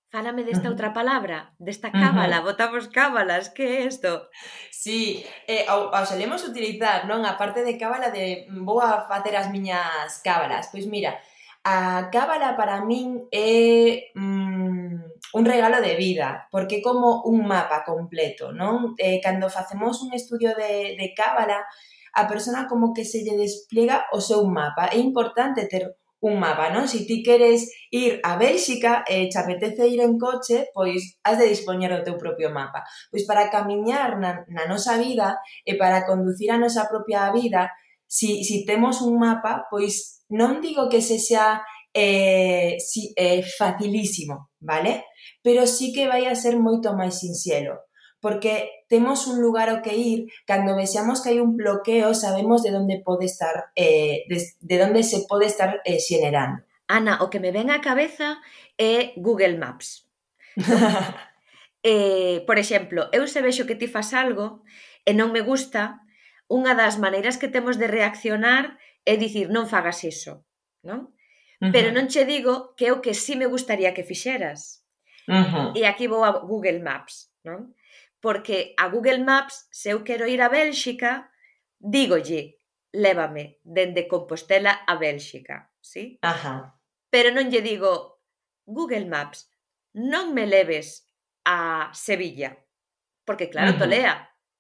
Fálame 0.09 0.47
desta 0.47 0.71
outra 0.71 0.95
palabra, 0.95 1.51
desta 1.59 1.91
cábala, 1.91 2.39
uh 2.39 2.41
-huh. 2.41 2.49
botamos 2.55 2.87
cábalas, 2.89 3.51
que 3.51 3.63
é 3.67 3.85
isto? 3.91 4.31
Sí, 4.71 5.27
eh, 5.51 5.67
ao, 5.67 5.91
ao 5.91 6.07
solemos 6.07 6.47
utilizar, 6.47 7.11
non? 7.11 7.27
A 7.27 7.35
parte 7.35 7.67
de 7.67 7.75
cábala 7.75 8.15
de 8.15 8.47
mm, 8.47 8.63
vou 8.63 8.79
a 8.79 9.03
facer 9.11 9.35
as 9.35 9.51
miñas 9.51 10.23
cábalas. 10.23 10.71
Pois 10.71 10.87
mira, 10.87 11.19
a 11.67 12.07
cábala 12.15 12.55
para 12.55 12.87
min 12.87 13.27
é 13.35 14.15
mm, 14.15 15.35
un 15.35 15.45
regalo 15.45 15.83
de 15.83 15.99
vida, 15.99 16.47
porque 16.55 16.79
é 16.79 16.85
como 16.87 17.27
un 17.27 17.43
mapa 17.43 17.83
completo, 17.83 18.55
non? 18.55 18.95
Eh, 19.03 19.19
cando 19.19 19.51
facemos 19.51 20.07
un 20.07 20.15
estudio 20.15 20.55
de, 20.55 20.95
de 20.95 21.07
cábala, 21.19 21.67
a 22.15 22.23
persona 22.31 22.71
como 22.71 22.95
que 22.95 23.03
se 23.03 23.27
lle 23.27 23.35
despliega 23.35 24.07
o 24.15 24.23
seu 24.23 24.47
mapa. 24.47 24.87
É 24.95 25.03
importante 25.03 25.67
ter 25.67 25.99
un 26.27 26.39
mapa, 26.39 26.71
non? 26.75 26.89
Si 26.91 27.07
ti 27.07 27.23
queres 27.23 27.71
ir 27.91 28.19
a 28.23 28.37
Bélxica 28.37 29.05
eh, 29.07 29.25
e 29.25 29.29
te 29.31 29.39
apetece 29.39 29.87
ir 29.87 30.01
en 30.03 30.19
coche, 30.19 30.69
pois 30.75 31.19
has 31.23 31.39
de 31.39 31.47
dispoñer 31.47 31.95
do 31.95 32.03
teu 32.03 32.17
propio 32.19 32.51
mapa. 32.51 32.83
Pois 33.11 33.25
para 33.25 33.51
camiñar 33.51 34.19
na, 34.19 34.43
na 34.51 34.67
nosa 34.67 34.99
vida 34.99 35.39
e 35.63 35.79
para 35.79 36.05
conducir 36.07 36.51
a 36.51 36.59
nosa 36.59 36.91
propia 36.91 37.31
vida, 37.31 37.71
si, 38.07 38.43
si 38.43 38.67
temos 38.67 39.03
un 39.03 39.19
mapa, 39.19 39.67
pois 39.71 40.27
non 40.31 40.59
digo 40.59 40.91
que 40.91 40.99
se 40.99 41.19
xa 41.23 41.63
eh, 41.95 42.77
si, 42.83 43.15
eh, 43.17 43.43
facilísimo, 43.43 44.51
vale? 44.61 45.07
Pero 45.43 45.67
sí 45.67 45.93
que 45.95 46.11
vai 46.11 46.27
a 46.27 46.35
ser 46.35 46.59
moito 46.59 46.93
máis 46.93 47.23
sinxelo 47.23 47.87
porque 48.21 48.85
temos 48.89 49.27
un 49.27 49.41
lugar 49.41 49.69
ao 49.69 49.83
que 49.85 49.95
ir, 49.95 50.33
cando 50.47 50.75
vexamos 50.75 51.23
que 51.23 51.31
hai 51.31 51.39
un 51.39 51.55
bloqueo, 51.55 52.15
sabemos 52.17 52.63
de 52.65 52.73
onde 52.75 52.99
pode 53.05 53.27
estar, 53.29 53.71
eh, 53.77 54.25
de, 54.31 54.39
de 54.61 54.77
onde 54.83 55.03
se 55.03 55.27
pode 55.29 55.47
estar 55.47 55.83
eh, 55.85 56.01
xenerando. 56.01 56.65
Ana, 56.89 57.19
o 57.23 57.31
que 57.31 57.43
me 57.43 57.53
ven 57.53 57.69
á 57.71 57.83
cabeza 57.83 58.39
é 58.79 59.13
Google 59.19 59.59
Maps. 59.59 60.07
eh, 61.83 62.43
por 62.47 62.57
exemplo, 62.57 63.11
eu 63.13 63.27
se 63.29 63.43
vexo 63.43 63.67
que 63.69 63.79
ti 63.79 63.87
fas 63.87 64.15
algo 64.15 64.65
e 65.05 65.13
non 65.13 65.31
me 65.31 65.43
gusta, 65.43 66.03
unha 66.47 66.75
das 66.79 66.97
maneiras 66.99 67.37
que 67.37 67.51
temos 67.51 67.77
de 67.77 67.91
reaccionar 67.91 68.79
é 69.07 69.15
dicir, 69.15 69.51
non 69.51 69.71
fagas 69.71 70.03
iso, 70.03 70.47
non? 70.83 71.13
Uh 71.61 71.69
-huh. 71.69 71.73
Pero 71.75 71.93
non 71.93 72.09
che 72.11 72.25
digo 72.25 72.75
que 72.79 72.89
é 72.89 72.93
o 72.93 73.03
que 73.05 73.15
sí 73.15 73.37
me 73.37 73.47
gustaría 73.47 73.95
que 73.95 74.07
fixeras. 74.07 74.83
Uh 75.29 75.47
-huh. 75.47 75.67
E 75.79 75.87
aquí 75.87 76.07
vou 76.07 76.23
a 76.23 76.31
Google 76.43 76.81
Maps, 76.83 77.31
non? 77.47 77.76
porque 78.27 78.75
a 78.77 78.89
Google 78.89 79.23
Maps, 79.23 79.69
se 79.71 79.91
eu 79.91 80.03
quero 80.03 80.27
ir 80.27 80.43
a 80.43 80.49
Bélxica, 80.49 81.31
dígolle, 81.79 82.59
lévame 82.91 83.61
dende 83.63 84.09
Compostela 84.09 84.83
a 84.85 84.97
Bélxica, 84.97 85.71
sí? 85.81 86.19
Ajá. 86.23 86.75
Pero 87.07 87.31
non 87.31 87.55
lle 87.55 87.63
digo, 87.63 88.19
Google 88.67 89.07
Maps, 89.07 89.47
non 89.95 90.35
me 90.35 90.43
leves 90.43 91.07
a 91.47 91.95
Sevilla, 91.95 92.59
porque 93.23 93.47
claro, 93.47 93.71
uh 93.71 93.75
-huh. 93.79 93.87
tolea. 93.87 94.15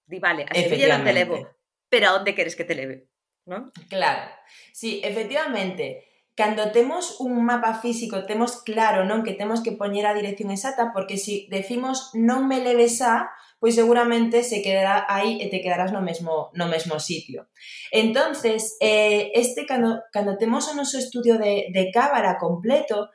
Di, 0.06 0.22
vale, 0.22 0.46
a 0.46 0.54
Sevilla 0.54 0.94
non 0.94 1.02
te 1.02 1.10
levo, 1.10 1.42
pero 1.90 2.06
a 2.06 2.22
onde 2.22 2.38
queres 2.38 2.54
que 2.54 2.62
te 2.62 2.78
leve? 2.78 3.10
¿No? 3.50 3.74
Claro, 3.90 4.30
sí, 4.70 5.02
efectivamente, 5.02 6.06
cando 6.38 6.70
temos 6.70 7.18
un 7.18 7.42
mapa 7.42 7.82
físico, 7.82 8.30
temos 8.30 8.62
claro, 8.62 9.02
non, 9.02 9.26
que 9.26 9.34
temos 9.34 9.58
que 9.58 9.74
poñer 9.74 10.06
a 10.06 10.14
dirección 10.14 10.54
exacta, 10.54 10.94
porque 10.94 11.18
se 11.18 11.24
si 11.26 11.50
decimos 11.50 12.14
non 12.14 12.46
me 12.46 12.62
leves 12.62 13.02
a, 13.02 13.34
pois 13.58 13.74
seguramente 13.74 14.44
se 14.44 14.60
quedará 14.60 15.06
aí 15.08 15.40
e 15.40 15.48
te 15.48 15.60
quedarás 15.60 15.92
no 15.92 16.02
mesmo, 16.02 16.50
no 16.54 16.68
mesmo 16.68 17.00
sitio. 17.00 17.48
Entonces, 17.92 18.76
eh, 18.80 19.32
este 19.34 19.64
cando, 19.64 20.02
cando 20.12 20.36
temos 20.36 20.68
o 20.68 20.74
noso 20.74 20.98
estudio 20.98 21.38
de, 21.38 21.72
de 21.72 21.90
cábala 21.90 22.36
completo, 22.38 23.08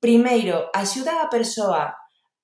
primeiro, 0.00 0.70
axuda 0.72 1.22
a 1.22 1.28
persoa 1.28 1.97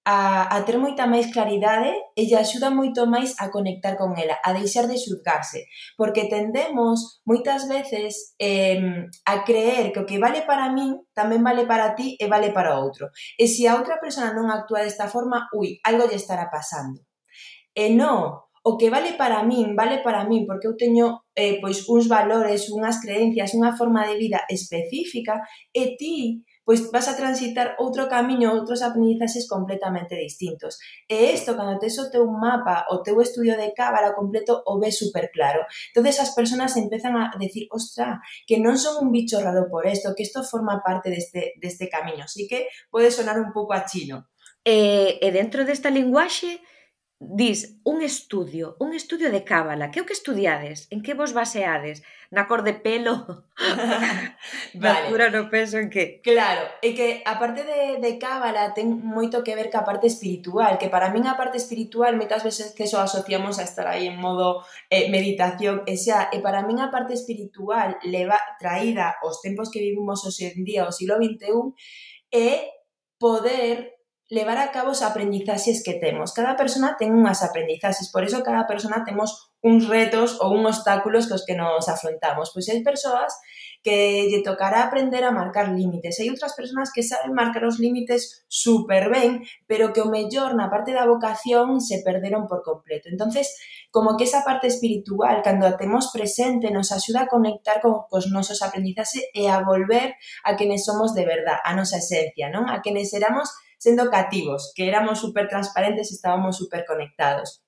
a, 0.04 0.44
a 0.52 0.60
ter 0.68 0.76
moita 0.76 1.08
máis 1.08 1.32
claridade 1.32 1.88
e 2.12 2.28
lle 2.28 2.36
axuda 2.36 2.68
moito 2.68 3.08
máis 3.08 3.32
a 3.40 3.48
conectar 3.48 3.96
con 3.96 4.12
ela, 4.20 4.36
a 4.44 4.52
deixar 4.52 4.84
de 4.84 5.00
xulgarse, 5.00 5.64
porque 5.96 6.28
tendemos 6.28 7.24
moitas 7.24 7.64
veces 7.64 8.36
eh, 8.36 9.08
a 9.24 9.34
creer 9.48 9.96
que 9.96 10.04
o 10.04 10.08
que 10.08 10.20
vale 10.20 10.44
para 10.44 10.68
min 10.68 11.00
tamén 11.16 11.40
vale 11.40 11.64
para 11.64 11.96
ti 11.96 12.20
e 12.20 12.28
vale 12.28 12.52
para 12.52 12.76
outro. 12.76 13.08
E 13.40 13.48
se 13.48 13.64
a 13.64 13.80
outra 13.80 13.96
persona 13.96 14.36
non 14.36 14.52
actúa 14.52 14.84
desta 14.84 15.08
forma, 15.08 15.48
ui, 15.56 15.80
algo 15.88 16.04
lle 16.04 16.20
estará 16.20 16.52
pasando. 16.52 17.00
E 17.72 17.88
non, 17.88 18.44
o 18.64 18.76
que 18.76 18.92
vale 18.92 19.16
para 19.16 19.40
min, 19.40 19.72
vale 19.72 20.04
para 20.04 20.28
min, 20.28 20.44
porque 20.44 20.68
eu 20.68 20.76
teño 20.76 21.24
eh, 21.32 21.60
pois 21.64 21.88
uns 21.88 22.08
valores, 22.08 22.68
unhas 22.68 23.00
creencias, 23.00 23.56
unha 23.56 23.72
forma 23.72 24.04
de 24.04 24.20
vida 24.20 24.40
específica, 24.52 25.40
e 25.72 25.96
ti 25.96 26.44
pois 26.64 26.90
vas 26.90 27.06
a 27.08 27.16
transitar 27.16 27.76
outro 27.78 28.08
camiño, 28.08 28.50
outros 28.56 28.80
aprendizaxes 28.80 29.46
completamente 29.46 30.16
distintos. 30.16 30.80
E 31.06 31.36
isto, 31.36 31.52
cando 31.54 31.78
tes 31.78 31.94
o 32.00 32.08
teu 32.08 32.24
mapa, 32.26 32.88
o 32.90 33.04
teu 33.04 33.20
estudio 33.20 33.54
de 33.54 33.76
cábala 33.76 34.16
completo, 34.16 34.64
o 34.66 34.80
ves 34.80 34.98
super 34.98 35.30
claro. 35.30 35.68
Entón, 35.92 36.08
as 36.08 36.32
persoas 36.32 36.74
empezan 36.80 37.14
a 37.20 37.30
decir, 37.38 37.68
ostra, 37.70 38.24
que 38.48 38.56
non 38.56 38.80
son 38.80 39.04
un 39.04 39.08
bicho 39.12 39.38
raro 39.38 39.68
por 39.68 39.84
isto, 39.84 40.16
que 40.16 40.24
isto 40.24 40.40
forma 40.42 40.80
parte 40.80 41.12
deste, 41.12 41.54
deste 41.60 41.86
camiño. 41.92 42.24
Así 42.24 42.48
que 42.48 42.72
pode 42.88 43.12
sonar 43.12 43.36
un 43.36 43.52
pouco 43.52 43.76
a 43.76 43.84
chino. 43.84 44.32
E, 44.64 45.20
e 45.20 45.28
dentro 45.28 45.68
desta 45.68 45.92
linguaxe, 45.92 46.64
dis 47.30 47.80
un 47.84 48.02
estudio, 48.02 48.76
un 48.78 48.94
estudio 48.94 49.30
de 49.30 49.44
cábala, 49.44 49.90
que 49.90 49.98
é 49.98 50.02
o 50.02 50.06
que 50.06 50.12
estudiades? 50.12 50.88
En 50.90 51.00
que 51.00 51.14
vos 51.14 51.32
baseades? 51.32 52.02
Na 52.30 52.44
cor 52.50 52.66
de 52.66 52.74
pelo? 52.74 53.46
vale. 54.74 55.08
Na 55.14 55.28
no 55.30 55.48
peso 55.48 55.78
en 55.78 55.88
que? 55.88 56.20
Claro, 56.20 56.66
e 56.82 56.92
que 56.92 57.22
a 57.24 57.38
parte 57.38 57.62
de, 57.62 58.02
de 58.02 58.12
cábala 58.18 58.74
ten 58.76 58.90
moito 58.90 59.46
que 59.46 59.56
ver 59.56 59.70
ca 59.70 59.86
parte 59.86 60.10
espiritual, 60.10 60.76
que 60.76 60.92
para 60.92 61.14
min 61.14 61.24
a 61.30 61.38
parte 61.38 61.56
espiritual 61.56 62.18
moitas 62.18 62.42
veces 62.42 62.74
que 62.76 62.84
eso 62.84 62.98
asociamos 62.98 63.56
a 63.56 63.64
estar 63.64 63.86
aí 63.86 64.10
en 64.10 64.18
modo 64.18 64.66
eh, 64.90 65.08
meditación, 65.08 65.86
e 65.86 65.94
xa, 65.94 66.28
e 66.34 66.42
para 66.42 66.66
min 66.66 66.82
a 66.82 66.90
parte 66.90 67.14
espiritual 67.14 67.96
leva 68.02 68.36
traída 68.58 69.16
os 69.22 69.38
tempos 69.40 69.70
que 69.70 69.80
vivimos 69.80 70.26
hoxe 70.26 70.52
en 70.52 70.66
día, 70.66 70.84
o 70.84 70.92
siglo 70.92 71.16
XXI, 71.16 71.72
é 72.34 72.74
poder 73.18 73.93
levar 74.30 74.56
a 74.56 74.72
cabo 74.72 74.90
as 74.96 75.02
aprendizaxes 75.04 75.84
que 75.84 76.00
temos. 76.00 76.32
Cada 76.32 76.56
persona 76.56 76.96
ten 76.96 77.12
unhas 77.12 77.44
aprendizaxes, 77.44 78.08
por 78.08 78.24
iso 78.24 78.40
cada 78.40 78.64
persona 78.64 79.04
temos 79.04 79.52
uns 79.60 79.88
retos 79.88 80.40
ou 80.40 80.56
uns 80.56 80.80
obstáculos 80.80 81.28
cos 81.28 81.44
que 81.44 81.56
nos 81.56 81.88
afrontamos. 81.88 82.48
Pois 82.52 82.68
hai 82.72 82.80
persoas 82.80 83.36
que 83.84 84.28
lle 84.32 84.40
tocará 84.40 84.88
aprender 84.88 85.24
a 85.28 85.32
marcar 85.32 85.68
límites. 85.68 86.16
Hai 86.16 86.32
outras 86.32 86.56
persoas 86.56 86.88
que 86.88 87.04
saben 87.04 87.36
marcar 87.36 87.68
os 87.68 87.76
límites 87.76 88.48
super 88.48 89.12
ben, 89.12 89.44
pero 89.68 89.92
que 89.92 90.00
o 90.00 90.08
mellor 90.08 90.56
na 90.56 90.72
parte 90.72 90.96
da 90.96 91.04
vocación 91.04 91.84
se 91.84 92.00
perderon 92.00 92.48
por 92.48 92.64
completo. 92.64 93.12
entonces 93.12 93.52
como 93.92 94.16
que 94.16 94.24
esa 94.24 94.42
parte 94.42 94.66
espiritual, 94.66 95.44
cando 95.44 95.68
a 95.68 95.76
temos 95.76 96.10
presente, 96.10 96.72
nos 96.72 96.90
axuda 96.90 97.24
a 97.24 97.30
conectar 97.30 97.78
con 97.84 98.08
cos 98.08 98.32
nosos 98.32 98.64
aprendizaxes 98.64 99.28
e 99.36 99.46
a 99.46 99.60
volver 99.62 100.16
a 100.42 100.56
quenes 100.56 100.82
somos 100.82 101.14
de 101.14 101.24
verdad, 101.28 101.60
a 101.62 101.76
nosa 101.76 102.00
esencia, 102.00 102.50
non? 102.50 102.66
A 102.66 102.82
quenes 102.82 103.12
éramos 103.14 103.52
sendo 103.84 104.08
cativos, 104.08 104.72
que 104.74 104.88
éramos 104.88 105.20
super 105.20 105.46
transparentes 105.46 106.08
e 106.10 106.14
estábamos 106.16 106.56
super 106.56 106.88
conectados. 106.88 107.60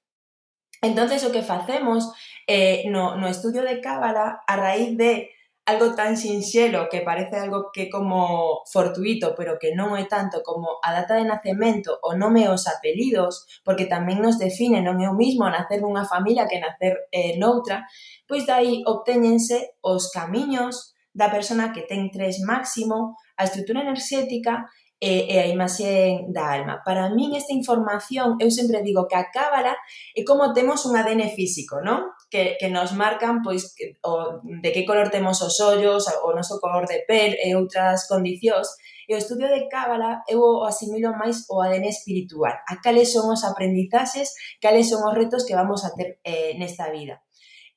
Entonces 0.80 1.20
o 1.25 1.32
que 1.32 1.44
facemos 1.44 2.08
eh, 2.46 2.88
no, 2.88 3.16
no 3.20 3.28
estudio 3.28 3.61
de 3.62 3.80
Cábala 3.85 4.40
a 4.49 4.56
raíz 4.56 4.96
de 4.96 5.28
algo 5.66 5.94
tan 5.94 6.16
sinxelo 6.16 6.88
que 6.88 7.00
parece 7.00 7.37
algo 7.37 7.70
que 7.75 7.90
como 7.90 8.62
fortuito, 8.70 9.35
pero 9.37 9.58
que 9.58 9.75
non 9.75 9.99
é 9.99 10.06
tanto 10.06 10.40
como 10.40 10.78
a 10.80 10.94
data 10.94 11.18
de 11.18 11.26
nacemento 11.26 11.99
o 12.06 12.14
nome 12.14 12.46
os 12.46 12.70
apelidos, 12.70 13.44
porque 13.66 13.90
tamén 13.90 14.23
nos 14.23 14.38
define, 14.38 14.78
non 14.80 15.02
é 15.02 15.11
o 15.11 15.18
mismo 15.18 15.44
nacer 15.50 15.82
nunha 15.82 16.06
familia 16.06 16.46
que 16.46 16.62
nacer 16.62 17.11
eh, 17.11 17.35
noutra, 17.37 17.82
pois 18.30 18.46
dai 18.46 18.87
obtéñense 18.87 19.76
os 19.82 20.08
camiños 20.14 20.96
da 21.11 21.35
persona 21.35 21.75
que 21.75 21.82
ten 21.82 22.14
tres 22.14 22.38
máximo, 22.46 23.18
a 23.35 23.42
estrutura 23.42 23.82
enerxética 23.82 24.70
e, 24.98 25.34
e 25.34 25.38
a 25.38 25.46
imaxe 25.46 26.24
da 26.32 26.52
alma. 26.52 26.80
Para 26.84 27.12
min 27.12 27.36
esta 27.36 27.52
información, 27.52 28.40
eu 28.40 28.48
sempre 28.48 28.80
digo 28.80 29.04
que 29.04 29.16
a 29.16 29.28
cábala 29.28 29.76
é 30.16 30.24
como 30.24 30.56
temos 30.56 30.88
un 30.88 30.96
ADN 30.96 31.28
físico, 31.36 31.84
non? 31.84 32.16
Que, 32.32 32.56
que 32.56 32.72
nos 32.72 32.96
marcan 32.96 33.44
pois 33.44 33.76
que, 33.76 34.00
o, 34.00 34.40
de 34.40 34.72
que 34.72 34.88
color 34.88 35.12
temos 35.12 35.44
os 35.44 35.60
ollos, 35.60 36.08
o 36.24 36.32
noso 36.32 36.56
color 36.64 36.88
de 36.88 37.04
pel 37.04 37.36
e 37.36 37.52
outras 37.52 38.08
condicións. 38.08 38.72
E 39.06 39.14
o 39.14 39.20
estudio 39.20 39.46
de 39.52 39.68
cábala 39.68 40.24
eu 40.26 40.40
o 40.40 40.64
asimilo 40.64 41.12
máis 41.12 41.44
o 41.52 41.60
ADN 41.60 41.86
espiritual, 41.92 42.56
a 42.64 42.80
cales 42.80 43.12
son 43.12 43.28
os 43.28 43.44
aprendizaxes, 43.44 44.32
cales 44.64 44.88
son 44.88 45.04
os 45.04 45.14
retos 45.14 45.44
que 45.44 45.54
vamos 45.54 45.84
a 45.84 45.92
ter 45.92 46.18
eh, 46.24 46.56
nesta 46.56 46.88
vida. 46.88 47.20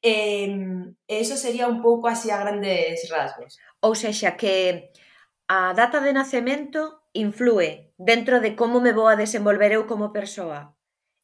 Eh, 0.02 0.48
eso 1.08 1.36
sería 1.36 1.68
un 1.68 1.84
pouco 1.84 2.08
así 2.08 2.32
a 2.32 2.40
grandes 2.40 3.12
rasgos. 3.12 3.60
Ou 3.84 3.92
sexa, 3.96 4.40
que 4.40 4.90
a 5.50 5.74
data 5.74 6.00
de 6.00 6.14
nacemento 6.14 7.02
inflúe 7.12 7.90
dentro 7.98 8.40
de 8.40 8.54
como 8.54 8.80
me 8.80 8.94
vou 8.94 9.10
a 9.10 9.18
desenvolver 9.18 9.74
eu 9.74 9.90
como 9.90 10.14
persoa? 10.14 10.78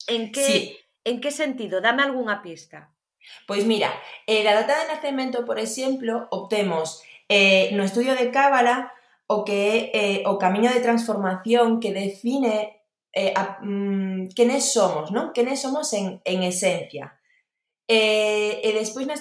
En 0.09 0.33
que, 0.33 0.45
sí. 0.45 0.59
en 1.05 1.21
que 1.21 1.29
sentido? 1.29 1.77
Dame 1.79 2.01
algunha 2.01 2.41
pista. 2.41 2.89
Pois 3.45 3.69
mira, 3.69 3.93
eh, 4.25 4.41
da 4.41 4.57
data 4.57 4.81
de 4.81 4.89
nacemento, 4.89 5.45
por 5.45 5.61
exemplo, 5.61 6.25
obtemos 6.33 7.05
eh, 7.29 7.69
no 7.77 7.85
estudio 7.85 8.17
de 8.17 8.33
Cábala 8.33 8.91
o 9.27 9.45
que 9.45 9.89
é 9.93 10.21
eh, 10.21 10.23
o 10.25 10.37
camiño 10.37 10.69
de 10.73 10.81
transformación 10.81 11.79
que 11.79 11.93
define 11.93 12.85
eh, 13.13 13.33
a, 13.33 13.61
mm, 13.61 14.33
quenes 14.33 14.73
somos, 14.73 15.09
non? 15.09 15.33
Quenes 15.33 15.61
somos 15.61 15.89
en, 15.93 16.21
en 16.25 16.45
esencia. 16.45 17.17
Eh, 17.85 18.61
e 18.61 18.69
despois 18.73 19.05
na, 19.05 19.17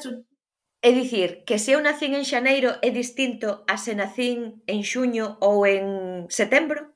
É 0.84 0.92
dicir, 0.92 1.44
que 1.46 1.56
se 1.58 1.72
eu 1.72 1.80
nacín 1.80 2.12
en 2.12 2.28
xaneiro 2.28 2.76
é 2.84 2.92
distinto 2.92 3.64
a 3.72 3.80
se 3.80 3.96
nacín 3.96 4.60
en 4.68 4.84
xuño 4.84 5.40
ou 5.40 5.64
en 5.64 5.84
setembro? 6.28 6.92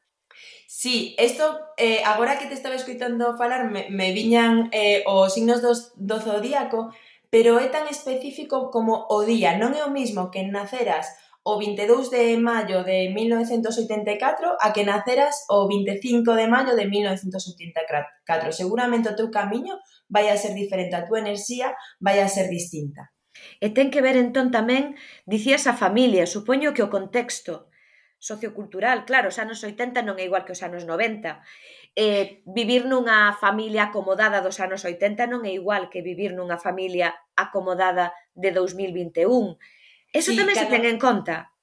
Sí, 0.68 1.16
esto, 1.16 1.45
eh, 1.80 2.04
agora 2.04 2.37
que 2.37 2.45
te 2.45 2.52
estaba 2.52 2.76
escuitando 2.76 3.33
falar, 3.40 3.73
me, 3.73 3.88
me 3.88 4.12
viñan 4.12 4.68
eh, 4.76 5.00
os 5.09 5.33
signos 5.33 5.64
dos, 5.64 5.97
do 5.97 6.21
zodíaco, 6.21 6.92
pero 7.33 7.57
é 7.57 7.73
tan 7.73 7.88
específico 7.88 8.68
como 8.68 9.09
o 9.09 9.25
día. 9.25 9.57
Non 9.57 9.73
é 9.73 9.80
o 9.80 9.95
mismo 9.99 10.28
que 10.28 10.45
naceras 10.45 11.09
o 11.40 11.57
22 11.57 12.12
de 12.12 12.37
maio 12.37 12.85
de 12.85 13.09
1984 13.16 14.61
a 14.61 14.68
que 14.76 14.85
naceras 14.85 15.49
o 15.49 15.64
25 15.64 16.37
de 16.37 16.45
maio 16.45 16.76
de 16.76 16.85
1984. 16.85 18.52
Seguramente 18.52 19.09
o 19.09 19.16
teu 19.16 19.33
camiño 19.33 19.80
vai 20.12 20.28
a 20.28 20.37
ser 20.37 20.52
diferente, 20.52 20.92
a 20.92 21.09
túa 21.09 21.25
enerxía 21.25 21.73
vai 21.97 22.21
a 22.21 22.28
ser 22.28 22.52
distinta. 22.52 23.16
E 23.59 23.75
ten 23.75 23.91
que 23.91 24.05
ver 24.05 24.15
entón 24.15 24.55
tamén, 24.55 24.95
dicías 25.27 25.67
a 25.67 25.75
familia, 25.75 26.31
supoño 26.31 26.71
que 26.75 26.87
o 26.87 26.93
contexto 26.93 27.69
sociocultural, 28.19 29.05
claro, 29.05 29.31
os 29.31 29.38
anos 29.38 29.62
80 29.62 30.03
non 30.03 30.19
é 30.19 30.27
igual 30.27 30.43
que 30.43 30.55
os 30.55 30.62
anos 30.62 30.83
90. 30.87 31.43
Eh, 31.95 32.43
vivir 32.47 32.87
nunha 32.87 33.35
familia 33.38 33.91
acomodada 33.91 34.43
dos 34.43 34.59
anos 34.62 34.83
80 34.87 35.27
non 35.31 35.43
é 35.47 35.55
igual 35.55 35.91
que 35.91 36.03
vivir 36.03 36.35
nunha 36.35 36.59
familia 36.59 37.15
acomodada 37.38 38.15
de 38.35 38.50
2021. 38.55 39.59
Eso 40.15 40.30
sí, 40.35 40.39
tamén 40.39 40.54
claro. 40.54 40.67
se 40.67 40.73
ten 40.75 40.85
en 40.87 40.99
conta. 40.99 41.54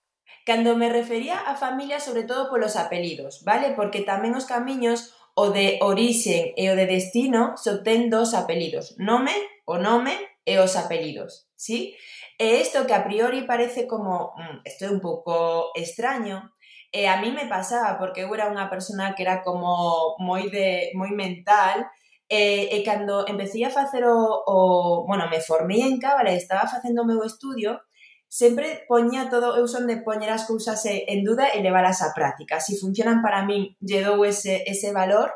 Cando 0.47 0.75
me 0.77 0.91
refería 0.91 1.43
a 1.43 1.55
familia, 1.55 1.99
sobre 1.99 2.23
todo 2.23 2.51
polos 2.51 2.75
apelidos, 2.75 3.43
vale? 3.43 3.73
Porque 3.75 4.03
tamén 4.03 4.35
os 4.35 4.47
camiños, 4.47 5.15
o 5.35 5.51
de 5.51 5.79
orixen 5.83 6.55
e 6.55 6.71
o 6.71 6.75
de 6.79 6.87
destino, 6.87 7.59
se 7.59 7.71
obtén 7.75 8.07
dos 8.07 8.31
apelidos, 8.31 8.95
nome, 8.95 9.35
o 9.67 9.75
nome 9.75 10.15
e 10.47 10.55
os 10.61 10.79
apelidos. 10.79 11.44
¿sí? 11.55 11.95
E 12.37 12.61
esto 12.61 12.85
que 12.87 12.93
a 12.93 13.03
priori 13.03 13.43
parece 13.43 13.87
como, 13.87 14.33
mmm, 14.37 14.61
estoy 14.65 14.89
un 14.89 15.01
poco 15.01 15.71
extraño, 15.75 16.51
eh, 16.91 17.07
a 17.07 17.21
mí 17.21 17.31
me 17.31 17.47
pasaba 17.47 17.97
porque 17.99 18.21
eu 18.23 18.31
era 18.35 18.51
unha 18.51 18.69
persona 18.69 19.15
que 19.15 19.23
era 19.23 19.43
como 19.43 20.15
moi, 20.19 20.47
de, 20.51 20.91
moi 20.95 21.11
mental, 21.11 21.83
eh, 21.83 22.05
E, 22.27 22.41
e 22.75 22.83
cando 22.83 23.25
empecé 23.27 23.61
a 23.65 23.69
facer 23.69 24.03
o, 24.05 24.17
o... 24.47 25.05
Bueno, 25.07 25.29
me 25.29 25.39
formei 25.41 25.81
en 25.85 25.99
Cábala 25.99 26.31
e 26.33 26.41
estaba 26.41 26.65
facendo 26.65 27.03
o 27.03 27.05
meu 27.05 27.21
estudio, 27.23 27.85
sempre 28.27 28.85
poña 28.89 29.29
todo, 29.29 29.55
eu 29.59 29.67
son 29.69 29.85
de 29.87 30.01
poñer 30.01 30.31
as 30.33 30.45
cousas 30.49 30.81
en 30.89 31.23
duda 31.23 31.45
e 31.53 31.61
levalas 31.61 32.01
á 32.01 32.11
práctica. 32.17 32.59
Si 32.59 32.73
funcionan 32.81 33.21
para 33.21 33.45
min, 33.45 33.77
lle 33.87 34.01
dou 34.01 34.25
ese, 34.25 34.65
ese 34.65 34.89
valor. 34.91 35.29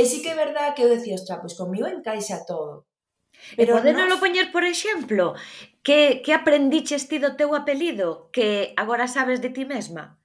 E 0.00 0.02
sí 0.06 0.22
que 0.22 0.30
é 0.34 0.38
verdad 0.44 0.74
que 0.74 0.82
eu 0.86 0.90
decía, 0.90 1.18
ostra, 1.18 1.40
pois 1.42 1.54
comigo 1.58 1.86
encaixa 1.90 2.46
todo. 2.46 2.86
Pero 3.56 3.74
e 3.74 3.76
podenolo 3.80 4.16
nos... 4.16 4.22
poñer, 4.22 4.50
por 4.54 4.64
exemplo, 4.64 5.34
que, 5.84 6.24
que 6.24 6.32
aprendiches 6.32 7.06
ti 7.06 7.20
do 7.20 7.36
teu 7.36 7.52
apelido 7.54 8.32
que 8.34 8.72
agora 8.74 9.06
sabes 9.06 9.38
de 9.44 9.50
ti 9.52 9.64
mesma? 9.68 10.18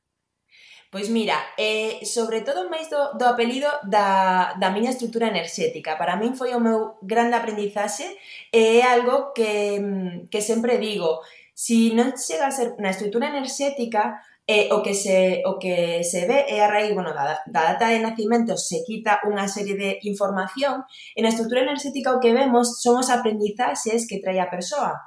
Pois 0.89 1.05
mira, 1.07 1.37
eh, 1.53 2.01
sobre 2.01 2.41
todo 2.41 2.65
máis 2.65 2.89
do, 2.89 3.13
do 3.13 3.25
apelido 3.29 3.69
da, 3.85 4.57
da 4.57 4.73
miña 4.73 4.89
estrutura 4.89 5.29
enerxética. 5.29 5.93
Para 6.01 6.17
min 6.17 6.33
foi 6.33 6.49
o 6.57 6.63
meu 6.63 6.97
grande 7.05 7.37
aprendizaxe 7.37 8.09
e 8.49 8.81
é 8.81 8.89
algo 8.89 9.29
que, 9.37 9.77
que 10.33 10.41
sempre 10.41 10.81
digo, 10.81 11.21
si 11.53 11.93
non 11.93 12.17
chega 12.17 12.49
a 12.49 12.55
ser 12.55 12.73
na 12.81 12.89
estrutura 12.89 13.29
enerxética, 13.29 14.17
E 14.49 14.65
o 14.73 14.81
que 14.81 14.95
se, 14.97 15.43
o 15.45 15.61
que 15.61 16.01
se 16.01 16.25
ve 16.25 16.49
é 16.49 16.65
a 16.65 16.71
raíz, 16.73 16.89
bueno, 16.97 17.13
da, 17.13 17.37
da 17.45 17.61
data 17.69 17.93
de 17.93 18.01
nacimento 18.01 18.57
se 18.57 18.81
quita 18.81 19.21
unha 19.21 19.45
serie 19.45 19.77
de 19.77 20.01
información 20.09 20.81
e 21.13 21.21
na 21.21 21.29
estrutura 21.29 21.61
enerxética 21.61 22.09
o 22.09 22.17
que 22.17 22.33
vemos 22.33 22.81
son 22.81 22.97
os 22.97 23.13
aprendizaxes 23.13 24.09
que 24.09 24.17
trae 24.17 24.41
a 24.41 24.49
persoa. 24.49 24.97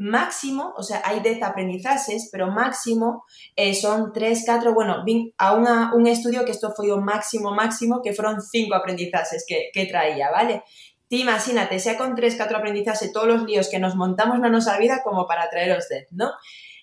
Máximo, 0.00 0.72
o 0.80 0.82
sea, 0.84 1.04
hai 1.04 1.20
10 1.20 1.44
aprendizaxes, 1.44 2.32
pero 2.32 2.48
máximo 2.48 3.28
eh, 3.52 3.76
son 3.76 4.16
3, 4.16 4.48
4, 4.48 4.72
bueno, 4.72 5.04
vin 5.04 5.28
a 5.36 5.52
unha, 5.52 5.92
un 5.92 6.08
estudio 6.08 6.48
que 6.48 6.56
isto 6.56 6.72
foi 6.72 6.88
o 6.88 6.96
máximo 6.96 7.52
máximo 7.52 8.00
que 8.00 8.16
foron 8.16 8.40
5 8.40 8.72
aprendizaxes 8.72 9.44
que, 9.44 9.68
que 9.76 9.84
traía, 9.84 10.32
vale? 10.32 10.64
Ti 11.12 11.20
imagínate, 11.20 11.76
xa 11.76 12.00
con 12.00 12.16
3, 12.16 12.32
4 12.32 12.48
aprendizaxes 12.56 13.12
todos 13.12 13.28
os 13.28 13.44
líos 13.44 13.68
que 13.68 13.76
nos 13.76 13.92
montamos 13.92 14.40
na 14.40 14.48
nosa 14.48 14.80
vida 14.80 15.04
como 15.04 15.28
para 15.28 15.52
traer 15.52 15.76
os 15.76 15.84
10, 15.84 16.16
¿no? 16.16 16.32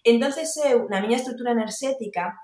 Entonces 0.03 0.55
eh, 0.57 0.75
eu, 0.75 0.87
na 0.91 1.01
miña 1.01 1.17
estrutura 1.17 1.55
enerxética, 1.55 2.35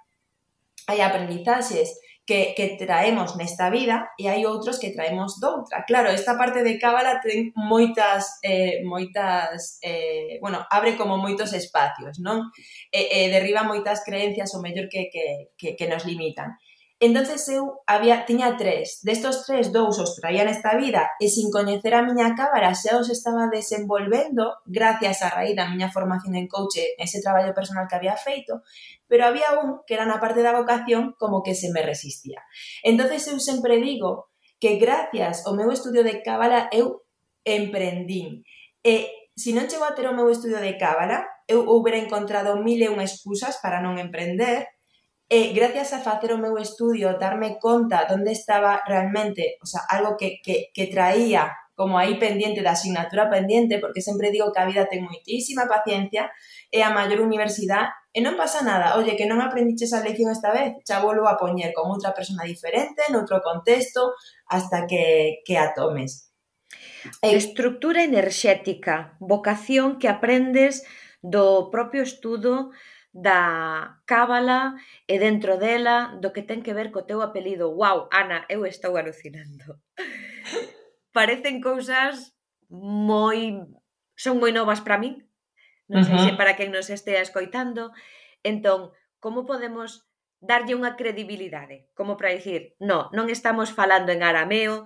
hai 0.89 0.99
aprendizaxes 1.03 1.93
que, 2.29 2.53
que 2.55 2.77
traemos 2.77 3.35
nesta 3.37 3.73
vida 3.73 4.13
e 4.21 4.29
hai 4.29 4.45
outros 4.45 4.77
que 4.77 4.93
traemos 4.93 5.41
doutra. 5.41 5.81
Claro, 5.89 6.13
esta 6.13 6.37
parte 6.37 6.61
de 6.61 6.77
Cábala 6.77 7.17
ten 7.25 7.49
moitas, 7.57 8.37
eh, 8.45 8.85
moitas 8.85 9.81
eh, 9.81 10.37
bueno, 10.37 10.61
abre 10.69 10.93
como 10.93 11.17
moitos 11.17 11.57
espacios, 11.57 12.21
non? 12.21 12.53
E, 12.93 13.01
eh, 13.01 13.07
e 13.09 13.19
eh, 13.25 13.29
derriba 13.33 13.65
moitas 13.65 14.05
creencias 14.05 14.53
ou 14.53 14.61
mellor 14.61 14.85
que, 14.93 15.09
que, 15.09 15.57
que, 15.57 15.73
que 15.73 15.89
nos 15.89 16.05
limitan. 16.05 16.53
Entonces 16.99 17.47
eu 17.47 17.79
había, 17.87 18.25
tiña 18.25 18.57
tres. 18.57 18.99
Destos 19.03 19.47
tres, 19.47 19.71
dous 19.71 19.95
os 20.03 20.19
traía 20.19 20.43
nesta 20.43 20.75
vida 20.75 21.07
e 21.15 21.31
sin 21.31 21.47
coñecer 21.47 21.95
a 21.95 22.03
miña 22.03 22.35
cámara 22.35 22.75
xa 22.75 22.99
os 22.99 23.07
estaba 23.07 23.47
desenvolvendo 23.47 24.59
gracias 24.67 25.23
a 25.23 25.31
raíz 25.31 25.55
da 25.55 25.71
miña 25.71 25.87
formación 25.95 26.35
en 26.35 26.51
coach 26.51 26.83
e 26.83 26.99
ese 26.99 27.23
traballo 27.23 27.55
personal 27.55 27.87
que 27.87 27.95
había 27.95 28.19
feito, 28.19 28.67
pero 29.07 29.23
había 29.23 29.55
un 29.55 29.79
que 29.87 29.95
era 29.95 30.03
na 30.03 30.19
parte 30.19 30.43
da 30.43 30.51
vocación 30.51 31.15
como 31.15 31.39
que 31.39 31.55
se 31.55 31.71
me 31.71 31.79
resistía. 31.79 32.43
Entonces 32.83 33.23
eu 33.31 33.39
sempre 33.39 33.79
digo 33.79 34.27
que 34.59 34.75
gracias 34.75 35.47
ao 35.47 35.55
meu 35.55 35.71
estudio 35.71 36.03
de 36.03 36.19
cábala 36.19 36.67
eu 36.75 37.07
emprendín. 37.47 38.43
E 38.83 39.07
se 39.39 39.55
non 39.55 39.71
chego 39.71 39.87
a 39.87 39.95
ter 39.95 40.03
o 40.03 40.11
meu 40.11 40.27
estudio 40.27 40.59
de 40.59 40.75
cábala, 40.75 41.23
eu 41.47 41.63
houbera 41.63 41.95
encontrado 41.95 42.59
mil 42.59 42.83
e 42.83 42.91
unha 42.91 43.07
excusas 43.07 43.55
para 43.63 43.79
non 43.79 43.95
emprender, 43.95 44.67
E 45.29 45.53
gracias 45.53 45.93
a 45.93 46.01
facer 46.01 46.33
o 46.33 46.41
meu 46.41 46.57
estudio, 46.57 47.21
darme 47.21 47.61
conta 47.61 48.09
onde 48.09 48.33
estaba 48.33 48.81
realmente, 48.81 49.61
o 49.61 49.67
sea, 49.69 49.85
algo 49.85 50.17
que, 50.17 50.41
que, 50.41 50.73
que 50.73 50.89
traía 50.89 51.53
como 51.79 51.97
aí 51.97 52.19
pendiente 52.19 52.59
da 52.59 52.75
asignatura 52.75 53.29
pendente, 53.29 53.79
porque 53.79 54.01
sempre 54.01 54.31
digo 54.31 54.51
que 54.51 54.59
a 54.59 54.67
vida 54.67 54.89
ten 54.89 55.05
moitísima 55.05 55.63
paciencia, 55.63 56.27
e 56.67 56.83
a 56.83 56.91
maior 56.91 57.23
universidade, 57.23 57.93
e 58.11 58.19
eh, 58.19 58.23
non 58.25 58.35
pasa 58.35 58.65
nada, 58.67 58.99
oye, 58.99 59.15
que 59.15 59.29
non 59.29 59.39
aprendiche 59.39 59.87
esa 59.87 60.03
lección 60.03 60.27
esta 60.27 60.51
vez, 60.51 60.75
xa 60.83 60.99
volvo 60.99 61.29
a 61.31 61.39
poñer 61.39 61.71
con 61.71 61.87
outra 61.87 62.11
persona 62.11 62.43
diferente, 62.43 63.07
noutro 63.07 63.39
contexto, 63.39 64.17
hasta 64.51 64.89
que, 64.91 65.39
que 65.47 65.55
a 65.55 65.71
tomes. 65.71 66.33
E... 67.23 67.31
Estructura 67.31 68.03
enerxética, 68.03 69.15
vocación 69.23 70.03
que 70.03 70.11
aprendes 70.11 70.83
do 71.23 71.71
propio 71.71 72.03
estudo, 72.03 72.75
da 73.11 74.01
cábala 74.05 74.77
e 75.09 75.17
dentro 75.17 75.57
dela 75.57 76.13
do 76.21 76.29
que 76.29 76.45
ten 76.45 76.61
que 76.61 76.77
ver 76.77 76.93
co 76.93 77.09
teu 77.09 77.21
apelido. 77.25 77.73
Wow, 77.73 78.07
Ana, 78.13 78.45
eu 78.49 78.65
estou 78.65 78.97
alucinando. 78.97 79.81
Parecen 81.17 81.57
cousas 81.59 82.37
moi 82.69 83.65
son 84.13 84.37
moi 84.37 84.53
novas 84.53 84.81
para 84.85 85.01
min. 85.01 85.25
Non 85.89 86.05
sei 86.05 86.13
uh 86.13 86.21
-huh. 86.21 86.29
se 86.29 86.37
para 86.37 86.53
quen 86.53 86.69
nos 86.69 86.93
estea 86.93 87.25
escoitando. 87.25 87.89
Entón, 88.45 88.93
como 89.17 89.49
podemos 89.49 90.05
darlle 90.37 90.77
unha 90.77 90.93
credibilidade? 90.93 91.89
Como 91.97 92.13
para 92.13 92.31
dicir, 92.31 92.77
no, 92.77 93.09
non 93.11 93.27
estamos 93.27 93.73
falando 93.73 94.13
en 94.13 94.21
arameo, 94.21 94.85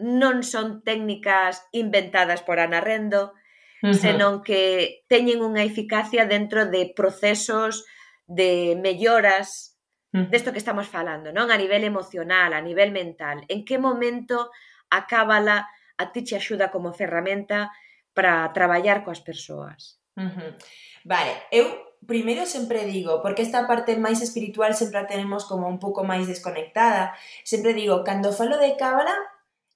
non 0.00 0.40
son 0.42 0.80
técnicas 0.80 1.62
inventadas 1.70 2.40
por 2.40 2.58
Ana 2.58 2.80
Rendo, 2.80 3.36
uh 3.82 3.90
-huh. 3.90 3.98
senón 3.98 4.34
que 4.46 5.02
teñen 5.10 5.42
unha 5.42 5.66
eficacia 5.66 6.24
dentro 6.24 6.70
de 6.70 6.94
procesos 6.94 7.84
de 8.24 8.78
melloras 8.78 9.76
uh 10.14 10.22
-huh. 10.22 10.28
desto 10.30 10.52
que 10.54 10.62
estamos 10.62 10.86
falando, 10.86 11.34
non? 11.34 11.50
A 11.50 11.58
nivel 11.58 11.82
emocional, 11.84 12.54
a 12.54 12.62
nivel 12.62 12.94
mental. 12.94 13.42
En 13.50 13.66
que 13.66 13.76
momento 13.76 14.48
a 14.88 15.04
cábala 15.10 15.66
a 15.98 16.04
ti 16.12 16.22
che 16.22 16.38
axuda 16.38 16.70
como 16.70 16.94
ferramenta 16.94 17.74
para 18.14 18.52
traballar 18.52 19.04
coas 19.04 19.20
persoas? 19.20 19.98
Uh 20.16 20.30
-huh. 20.30 20.50
Vale, 21.04 21.32
eu 21.50 21.66
primeiro 22.06 22.46
sempre 22.46 22.84
digo, 22.84 23.22
porque 23.22 23.42
esta 23.42 23.66
parte 23.66 23.94
máis 23.98 24.22
espiritual 24.22 24.74
sempre 24.74 24.98
a 25.02 25.06
tenemos 25.06 25.46
como 25.46 25.66
un 25.66 25.78
pouco 25.78 26.02
máis 26.02 26.26
desconectada, 26.26 27.14
sempre 27.42 27.74
digo, 27.74 28.02
cando 28.02 28.34
falo 28.34 28.58
de 28.58 28.74
cábala, 28.78 29.14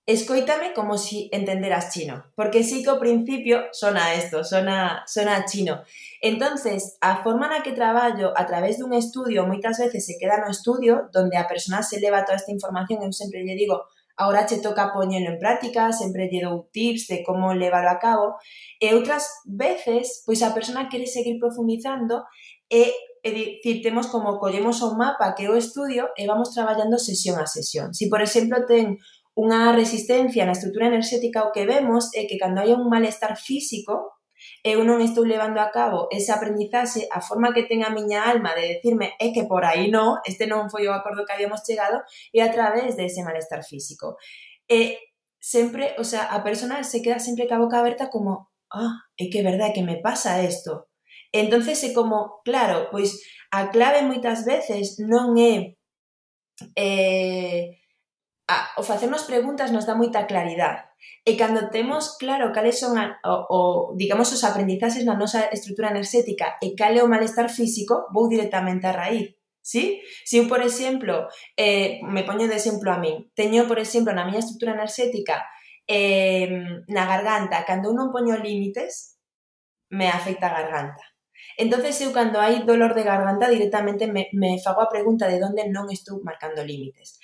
escoítame 0.06 0.72
como 0.72 0.98
si 0.98 1.28
entenderas 1.32 1.92
chino, 1.92 2.24
porque 2.36 2.62
sí 2.62 2.82
que 2.82 2.90
ao 2.90 3.02
principio 3.02 3.66
sona 3.74 4.14
esto, 4.14 4.46
sona, 4.46 5.02
sona 5.06 5.44
chino. 5.44 5.82
Entonces, 6.22 6.96
a 7.02 7.22
forma 7.26 7.50
na 7.50 7.66
que 7.66 7.74
traballo 7.74 8.30
a 8.38 8.46
través 8.46 8.78
dun 8.78 8.94
estudio, 8.94 9.50
moitas 9.50 9.82
veces 9.82 10.06
se 10.06 10.14
queda 10.14 10.38
no 10.38 10.54
estudio, 10.54 11.10
donde 11.10 11.34
a 11.34 11.50
persona 11.50 11.82
se 11.82 11.98
leva 11.98 12.22
toda 12.22 12.38
esta 12.38 12.54
información, 12.54 13.02
eu 13.02 13.10
sempre 13.10 13.42
lle 13.42 13.58
digo, 13.58 13.82
agora 14.14 14.46
che 14.46 14.62
toca 14.62 14.94
poñelo 14.94 15.34
en 15.34 15.42
práctica, 15.42 15.90
sempre 15.90 16.30
lle 16.30 16.46
dou 16.46 16.70
tips 16.70 17.10
de 17.10 17.26
como 17.26 17.50
leválo 17.50 17.90
a 17.90 17.98
cabo, 17.98 18.38
e 18.78 18.94
outras 18.94 19.42
veces, 19.42 20.22
pois 20.22 20.38
a 20.46 20.54
persona 20.54 20.86
quere 20.86 21.10
seguir 21.10 21.42
profundizando 21.42 22.22
e 22.70 22.94
é 23.26 23.30
dicir, 23.34 23.82
temos 23.82 24.06
como 24.06 24.38
collemos 24.38 24.82
un 24.82 24.94
mapa 24.96 25.34
que 25.34 25.46
é 25.46 25.50
o 25.50 25.58
estudio 25.58 26.14
e 26.14 26.30
vamos 26.30 26.54
traballando 26.54 26.94
sesión 26.94 27.42
a 27.42 27.46
sesión. 27.50 27.90
Si, 27.90 28.06
por 28.06 28.22
exemplo, 28.22 28.62
ten 28.70 29.02
unha 29.36 29.76
resistencia 29.76 30.48
na 30.48 30.56
estrutura 30.56 30.88
enerxética 30.88 31.44
o 31.44 31.52
que 31.52 31.68
vemos 31.68 32.08
é 32.16 32.24
que 32.24 32.40
cando 32.40 32.64
hai 32.64 32.72
un 32.72 32.88
malestar 32.88 33.36
físico, 33.36 34.16
eu 34.64 34.80
non 34.84 35.04
estou 35.04 35.24
levando 35.28 35.60
a 35.60 35.68
cabo 35.68 36.08
esa 36.08 36.40
aprendizaxe, 36.40 37.04
a 37.12 37.20
forma 37.20 37.52
que 37.52 37.68
ten 37.68 37.84
a 37.84 37.92
miña 37.92 38.24
alma 38.24 38.56
de 38.56 38.80
decirme 38.80 39.12
é 39.20 39.32
que 39.32 39.44
por 39.44 39.64
aí 39.68 39.92
non, 39.92 40.20
este 40.24 40.48
non 40.48 40.72
foi 40.72 40.88
o 40.88 40.96
acordo 40.96 41.28
que 41.28 41.36
habíamos 41.36 41.64
chegado, 41.68 42.00
e 42.32 42.40
a 42.40 42.48
través 42.48 42.96
de 42.96 43.04
ese 43.08 43.20
malestar 43.20 43.60
físico. 43.60 44.16
E 44.64 44.98
sempre, 45.36 45.94
o 46.00 46.04
sea, 46.04 46.32
a 46.32 46.40
persona 46.40 46.82
se 46.82 47.04
queda 47.04 47.20
sempre 47.20 47.46
ca 47.46 47.60
boca 47.60 47.78
aberta 47.78 48.08
como, 48.08 48.48
ah, 48.72 49.04
é 49.20 49.28
que 49.28 49.40
é 49.40 49.44
verdade 49.44 49.76
que 49.76 49.84
me 49.84 50.00
pasa 50.00 50.42
isto. 50.42 50.88
Entonces 51.32 51.82
é 51.84 51.92
como, 51.92 52.40
claro, 52.44 52.88
pois 52.90 53.20
a 53.52 53.68
clave 53.68 54.02
moitas 54.02 54.44
veces 54.48 54.96
non 54.98 55.36
é 55.36 55.76
eh, 56.76 57.76
a, 58.46 58.70
o 58.78 58.82
facernos 58.82 59.26
preguntas 59.26 59.74
nos 59.74 59.86
dá 59.86 59.94
moita 59.98 60.26
claridade. 60.30 60.86
E 61.26 61.34
cando 61.34 61.66
temos 61.74 62.14
claro 62.22 62.54
cales 62.54 62.78
son 62.78 62.94
a, 62.94 63.18
o, 63.26 63.34
o, 63.50 63.60
digamos 63.98 64.30
os 64.30 64.46
aprendizaxes 64.46 65.02
na 65.02 65.18
nosa 65.18 65.50
estrutura 65.50 65.90
enerxética 65.90 66.54
e 66.62 66.78
cal 66.78 66.94
é 66.94 67.02
o 67.02 67.10
malestar 67.10 67.50
físico, 67.50 68.06
vou 68.14 68.30
directamente 68.30 68.86
a 68.86 68.94
raíz. 68.94 69.34
¿Sí? 69.66 69.98
Si 70.22 70.38
eu, 70.38 70.46
por 70.46 70.62
exemplo, 70.62 71.26
eh, 71.58 71.98
me 72.06 72.22
poño 72.22 72.46
de 72.46 72.54
exemplo 72.54 72.94
a 72.94 73.02
min, 73.02 73.34
teño, 73.34 73.66
por 73.66 73.82
exemplo, 73.82 74.14
na 74.14 74.22
miña 74.22 74.38
estrutura 74.38 74.78
enerxética 74.78 75.42
eh, 75.90 76.46
na 76.86 77.02
garganta, 77.02 77.66
cando 77.66 77.90
eu 77.90 77.94
non 77.98 78.14
poño 78.14 78.38
límites, 78.38 79.18
me 79.90 80.06
afecta 80.06 80.46
a 80.46 80.54
garganta. 80.62 81.02
Entonces 81.58 81.98
eu 81.98 82.14
cando 82.14 82.38
hai 82.38 82.62
dolor 82.62 82.94
de 82.94 83.02
garganta 83.02 83.50
directamente 83.50 84.06
me, 84.06 84.30
me 84.38 84.60
fago 84.62 84.86
a 84.86 84.92
pregunta 84.92 85.26
de 85.26 85.42
onde 85.42 85.66
non 85.66 85.90
estou 85.90 86.22
marcando 86.22 86.62
límites. 86.62 87.18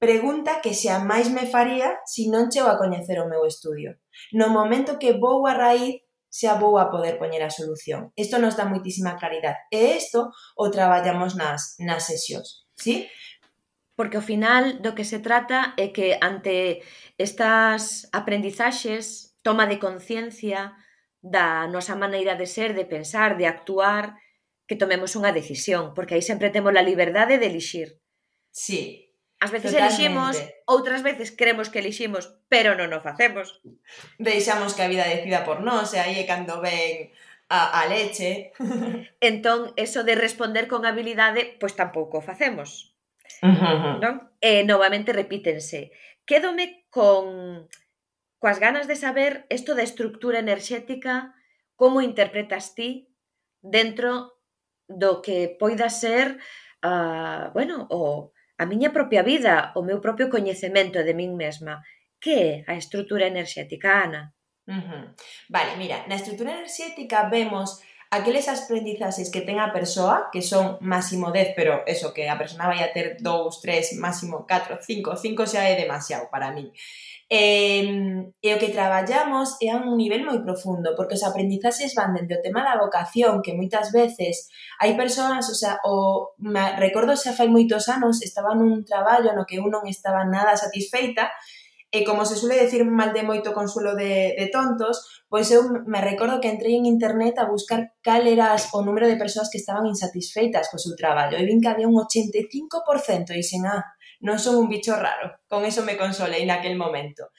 Pregunta 0.00 0.64
que 0.64 0.72
xa 0.72 0.96
máis 1.04 1.28
me 1.28 1.44
faría 1.44 2.00
se 2.08 2.24
non 2.32 2.48
chego 2.48 2.72
a 2.72 2.80
coñecer 2.80 3.20
o 3.20 3.28
meu 3.28 3.44
estudio. 3.44 4.00
No 4.32 4.48
momento 4.48 4.96
que 4.96 5.12
vou 5.12 5.44
a 5.44 5.52
raíz, 5.52 6.00
xa 6.32 6.56
vou 6.56 6.80
a 6.80 6.88
poder 6.88 7.20
poñer 7.20 7.44
a 7.44 7.52
solución. 7.52 8.08
Isto 8.16 8.40
nos 8.40 8.56
dá 8.56 8.64
moitísima 8.64 9.20
claridade. 9.20 9.60
E 9.68 10.00
isto 10.00 10.32
o 10.56 10.66
traballamos 10.72 11.36
nas, 11.36 11.76
nas 11.76 12.08
sesións. 12.08 12.64
Sí? 12.80 13.06
porque 14.00 14.16
ao 14.16 14.24
final 14.24 14.80
do 14.80 14.96
que 14.96 15.04
se 15.04 15.20
trata 15.20 15.76
é 15.76 15.92
que 15.92 16.16
ante 16.24 16.80
estas 17.20 18.08
aprendizaxes, 18.16 19.36
toma 19.44 19.68
de 19.68 19.76
conciencia 19.76 20.72
da 21.20 21.68
nosa 21.68 22.00
maneira 22.00 22.32
de 22.32 22.48
ser, 22.48 22.72
de 22.72 22.88
pensar, 22.88 23.36
de 23.36 23.44
actuar, 23.44 24.16
que 24.64 24.80
tomemos 24.80 25.12
unha 25.20 25.36
decisión, 25.36 25.92
porque 25.92 26.16
aí 26.16 26.24
sempre 26.24 26.48
temos 26.48 26.72
a 26.72 26.80
liberdade 26.80 27.36
de 27.36 27.52
elixir. 27.52 28.00
Sí. 28.48 28.99
As 29.40 29.50
veces 29.50 29.72
Totalmente. 29.72 30.04
eliximos, 30.04 30.34
outras 30.68 31.00
veces 31.00 31.32
creemos 31.32 31.72
que 31.72 31.80
eliximos, 31.80 32.36
pero 32.52 32.76
non 32.76 32.92
o 32.92 33.00
facemos. 33.00 33.64
Deixamos 34.20 34.76
que 34.76 34.84
a 34.84 34.92
vida 34.92 35.08
decida 35.08 35.48
por 35.48 35.64
nós, 35.64 35.96
e 35.96 35.98
aí 35.98 36.20
é 36.20 36.28
cando 36.28 36.60
ven 36.60 37.08
a, 37.48 37.80
a 37.80 37.88
leche. 37.88 38.52
entón, 39.24 39.72
eso 39.80 40.04
de 40.04 40.12
responder 40.12 40.68
con 40.68 40.84
habilidade, 40.84 41.56
pois 41.56 41.72
tampouco 41.72 42.20
o 42.20 42.26
facemos. 42.26 42.92
Uh 43.40 43.48
-huh. 43.48 43.96
non? 43.96 44.28
E 44.44 44.60
novamente 44.68 45.16
repítense. 45.16 45.88
Quédome 46.28 46.84
con 46.92 47.64
coas 48.36 48.60
ganas 48.60 48.84
de 48.84 48.96
saber 49.00 49.48
isto 49.48 49.72
da 49.72 49.88
estructura 49.88 50.36
enerxética, 50.44 51.32
como 51.80 52.04
interpretas 52.04 52.76
ti 52.76 53.08
dentro 53.64 54.36
do 54.84 55.24
que 55.24 55.48
poida 55.56 55.88
ser, 55.88 56.36
uh, 56.84 57.48
bueno, 57.56 57.88
o 57.88 58.36
a 58.60 58.64
miña 58.68 58.90
propia 58.96 59.22
vida, 59.24 59.72
o 59.78 59.80
meu 59.88 59.98
propio 60.04 60.26
coñecemento 60.28 60.98
de 61.06 61.16
min 61.20 61.32
mesma. 61.42 61.74
Que 62.22 62.34
é 62.52 62.52
a 62.68 62.74
estrutura 62.82 63.24
enerxética, 63.32 63.88
Ana? 64.04 64.22
Uh 64.68 64.82
-huh. 64.84 65.04
Vale, 65.48 65.72
mira, 65.80 66.04
na 66.08 66.16
estrutura 66.20 66.52
enerxética 66.52 67.18
vemos 67.32 67.80
aqueles 68.10 68.50
aprendizaxes 68.50 69.30
que 69.30 69.46
ten 69.46 69.62
a 69.62 69.70
persoa, 69.70 70.34
que 70.34 70.42
son 70.42 70.82
máximo 70.82 71.30
10, 71.30 71.54
pero 71.54 71.86
eso, 71.86 72.10
que 72.10 72.26
a 72.26 72.34
persona 72.34 72.66
vai 72.66 72.82
a 72.82 72.90
ter 72.90 73.22
2, 73.22 73.62
3, 73.62 74.02
máximo 74.02 74.42
4, 74.42 74.82
5, 74.82 75.14
5 75.14 75.46
xa 75.46 75.62
é 75.70 75.78
demasiado 75.78 76.26
para 76.26 76.50
min. 76.50 76.74
E, 77.30 77.86
e 78.42 78.48
o 78.50 78.58
que 78.58 78.74
traballamos 78.74 79.54
é 79.62 79.70
a 79.70 79.78
un 79.78 79.94
nivel 79.94 80.26
moi 80.26 80.42
profundo, 80.42 80.98
porque 80.98 81.14
os 81.14 81.22
aprendizaxes 81.22 81.94
van 81.94 82.10
dende 82.10 82.34
o 82.34 82.42
tema 82.42 82.66
da 82.66 82.82
vocación, 82.82 83.38
que 83.46 83.54
moitas 83.54 83.94
veces 83.94 84.50
hai 84.82 84.98
persoas, 84.98 85.46
o 85.46 85.54
sea, 85.54 85.78
o, 85.86 86.34
me, 86.42 86.74
recordo 86.82 87.14
xa 87.14 87.30
fai 87.30 87.46
moitos 87.46 87.86
anos, 87.86 88.18
estaba 88.26 88.58
nun 88.58 88.82
traballo 88.82 89.30
no 89.38 89.46
que 89.46 89.62
eu 89.62 89.70
non 89.70 89.86
estaba 89.86 90.26
nada 90.26 90.58
satisfeita, 90.58 91.30
E 91.90 92.06
como 92.06 92.22
se 92.22 92.38
suele 92.38 92.54
decir 92.54 92.86
mal 92.86 93.10
de 93.10 93.26
moito 93.26 93.50
consuelo 93.50 93.98
de, 93.98 94.38
de 94.38 94.46
tontos, 94.46 95.26
pois 95.26 95.50
eu 95.50 95.66
me 95.90 95.98
recordo 95.98 96.38
que 96.38 96.46
entrei 96.46 96.78
en 96.78 96.86
internet 96.86 97.34
a 97.42 97.50
buscar 97.50 97.98
cal 97.98 98.30
era 98.30 98.54
o 98.54 98.86
número 98.86 99.10
de 99.10 99.18
persoas 99.18 99.50
que 99.50 99.58
estaban 99.58 99.90
insatisfeitas 99.90 100.70
co 100.70 100.78
seu 100.78 100.94
traballo 100.94 101.34
e 101.34 101.42
vin 101.42 101.58
que 101.58 101.66
había 101.66 101.90
un 101.90 101.98
85% 101.98 103.34
e 103.34 103.42
dixen, 103.42 103.66
ah, 103.66 103.82
non 104.22 104.38
son 104.38 104.54
un 104.62 104.70
bicho 104.70 104.94
raro. 104.94 105.42
Con 105.50 105.66
eso 105.66 105.82
me 105.82 105.98
consolei 105.98 106.46
naquel 106.46 106.78
momento. 106.78 107.34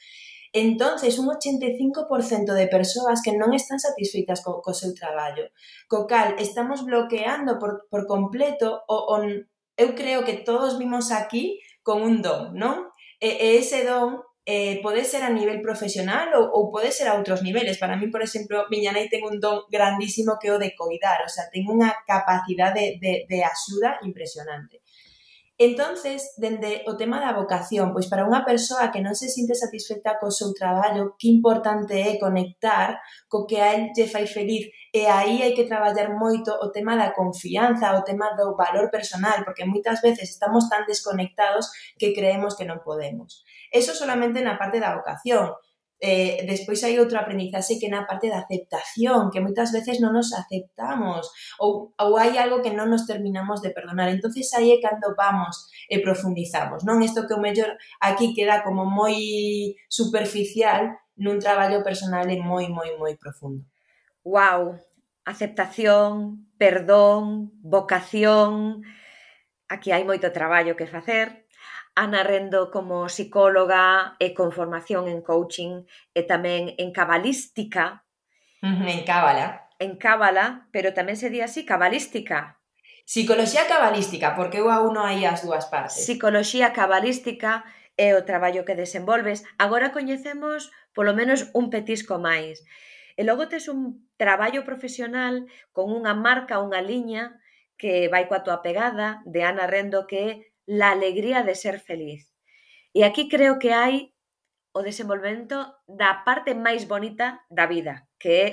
Entonces, 0.52 1.18
un 1.18 1.32
85% 1.32 2.52
de 2.52 2.68
persoas 2.68 3.24
que 3.24 3.32
non 3.32 3.56
están 3.56 3.80
satisfeitas 3.80 4.44
co, 4.44 4.60
co 4.60 4.76
seu 4.76 4.92
traballo. 4.92 5.48
Co 5.88 6.04
cal, 6.04 6.36
estamos 6.36 6.84
bloqueando 6.84 7.56
por, 7.56 7.88
por 7.88 8.04
completo 8.04 8.84
o, 8.84 9.16
o, 9.16 9.24
eu 9.80 9.88
creo 9.96 10.28
que 10.28 10.44
todos 10.44 10.76
vimos 10.76 11.08
aquí 11.08 11.56
con 11.80 12.04
un 12.04 12.20
don, 12.20 12.52
non? 12.52 12.92
E, 13.16 13.32
e 13.40 13.48
ese 13.56 13.88
don 13.88 14.20
eh, 14.44 14.80
pode 14.82 15.04
ser 15.04 15.22
a 15.22 15.30
nivel 15.30 15.62
profesional 15.62 16.28
ou, 16.34 16.44
ou 16.50 16.62
pode 16.74 16.90
ser 16.90 17.06
a 17.08 17.14
outros 17.14 17.42
niveles. 17.42 17.78
Para 17.78 17.96
mí, 17.96 18.10
por 18.10 18.22
exemplo, 18.22 18.66
miña 18.70 18.90
nai 18.90 19.06
ten 19.06 19.22
un 19.22 19.38
don 19.38 19.66
grandísimo 19.70 20.38
que 20.40 20.50
o 20.50 20.58
de 20.58 20.74
coidar, 20.74 21.22
o 21.22 21.30
sea, 21.30 21.46
ten 21.52 21.62
unha 21.70 21.90
capacidade 22.02 22.98
de, 22.98 22.98
de, 22.98 23.12
de 23.30 23.38
axuda 23.46 24.02
impresionante. 24.02 24.82
Entonces, 25.58 26.34
dende 26.38 26.82
o 26.88 26.96
tema 26.96 27.20
da 27.20 27.38
vocación, 27.38 27.94
pois 27.94 28.10
para 28.10 28.26
unha 28.26 28.42
persoa 28.42 28.90
que 28.90 28.98
non 28.98 29.14
se 29.14 29.30
sinte 29.30 29.54
satisfeita 29.54 30.18
co 30.18 30.26
seu 30.34 30.50
traballo, 30.50 31.14
que 31.14 31.30
importante 31.30 31.94
é 31.94 32.18
conectar 32.18 32.98
co 33.30 33.46
que 33.46 33.62
a 33.62 33.70
el 33.78 33.94
lle 33.94 34.10
fai 34.10 34.26
feliz. 34.26 34.66
E 34.90 35.06
aí 35.06 35.38
hai 35.38 35.54
que 35.54 35.70
traballar 35.70 36.18
moito 36.18 36.50
o 36.50 36.74
tema 36.74 36.98
da 36.98 37.14
confianza, 37.14 37.94
o 37.94 38.02
tema 38.02 38.34
do 38.34 38.58
valor 38.58 38.90
personal, 38.90 39.46
porque 39.46 39.62
moitas 39.62 40.02
veces 40.02 40.34
estamos 40.34 40.66
tan 40.66 40.82
desconectados 40.82 41.70
que 41.94 42.10
creemos 42.10 42.58
que 42.58 42.66
non 42.66 42.82
podemos. 42.82 43.46
Eso 43.72 43.96
solamente 43.96 44.44
na 44.44 44.60
parte 44.60 44.78
da 44.78 44.94
vocación. 44.94 45.56
Eh, 46.02 46.42
despois 46.50 46.82
hai 46.82 46.98
outro 46.98 47.14
aprendizaxe 47.14 47.78
que 47.78 47.86
na 47.86 48.02
parte 48.02 48.26
da 48.26 48.42
aceptación, 48.42 49.30
que 49.30 49.38
moitas 49.38 49.70
veces 49.70 50.02
non 50.02 50.10
nos 50.10 50.34
aceptamos 50.34 51.30
ou, 51.62 51.94
ou 51.94 52.10
hai 52.18 52.34
algo 52.42 52.58
que 52.58 52.74
non 52.74 52.90
nos 52.90 53.06
terminamos 53.06 53.62
de 53.62 53.70
perdonar. 53.70 54.10
entonces 54.10 54.50
aí 54.50 54.74
é 54.74 54.82
cando 54.82 55.14
vamos 55.14 55.70
e 55.86 56.02
profundizamos, 56.02 56.82
non? 56.82 56.98
Isto 57.06 57.22
que 57.30 57.38
o 57.38 57.40
mellor 57.40 57.78
aquí 58.02 58.34
queda 58.34 58.66
como 58.66 58.82
moi 58.82 59.14
superficial 59.86 60.90
nun 61.14 61.38
traballo 61.38 61.86
personal 61.86 62.26
e 62.26 62.34
moi, 62.34 62.66
moi, 62.66 62.98
moi 62.98 63.14
profundo. 63.14 63.62
Wow, 64.26 64.82
aceptación, 65.22 66.50
perdón, 66.58 67.54
vocación, 67.62 68.82
aquí 69.70 69.94
hai 69.94 70.02
moito 70.02 70.34
traballo 70.34 70.74
que 70.74 70.90
facer, 70.90 71.41
Ana 71.94 72.22
Rendo 72.24 72.70
como 72.70 73.08
psicóloga 73.08 74.16
e 74.16 74.32
con 74.32 74.52
formación 74.52 75.08
en 75.08 75.20
coaching 75.20 75.84
e 76.16 76.20
tamén 76.24 76.72
en 76.80 76.88
cabalística. 76.90 78.04
En 78.62 79.04
cábala. 79.04 79.68
En 79.76 80.00
cábala, 80.00 80.68
pero 80.72 80.96
tamén 80.96 81.20
se 81.20 81.28
di 81.28 81.44
así, 81.44 81.68
cabalística. 81.68 82.62
Psicoloxía 83.04 83.66
cabalística, 83.66 84.32
porque 84.38 84.62
eu 84.62 84.70
a 84.70 84.80
uno 84.80 85.04
aí 85.04 85.26
as 85.26 85.42
dúas 85.44 85.66
partes. 85.68 86.00
Psicoloxía 86.00 86.72
cabalística 86.72 87.66
é 87.98 88.16
o 88.16 88.24
traballo 88.24 88.64
que 88.64 88.78
desenvolves. 88.78 89.44
Agora 89.58 89.92
coñecemos 89.92 90.72
polo 90.96 91.12
menos 91.12 91.50
un 91.52 91.68
petisco 91.68 92.16
máis. 92.16 92.64
E 93.18 93.22
logo 93.28 93.52
tes 93.52 93.68
un 93.68 94.08
traballo 94.16 94.64
profesional 94.64 95.44
con 95.76 95.92
unha 95.92 96.16
marca, 96.16 96.62
unha 96.62 96.80
liña 96.80 97.36
que 97.76 98.08
vai 98.08 98.30
coa 98.30 98.46
tua 98.46 98.62
pegada 98.64 99.20
de 99.26 99.44
Ana 99.44 99.66
Rendo 99.66 100.06
que 100.08 100.18
é 100.22 100.32
la 100.66 100.90
alegría 100.90 101.42
de 101.42 101.54
ser 101.54 101.80
feliz. 101.80 102.32
E 102.92 103.04
aquí 103.04 103.28
creo 103.28 103.58
que 103.58 103.72
hai 103.72 104.12
o 104.72 104.80
desenvolvemento 104.80 105.80
da 105.88 106.24
parte 106.24 106.56
máis 106.56 106.88
bonita 106.88 107.44
da 107.48 107.68
vida, 107.68 108.08
que 108.20 108.32
é 108.32 108.48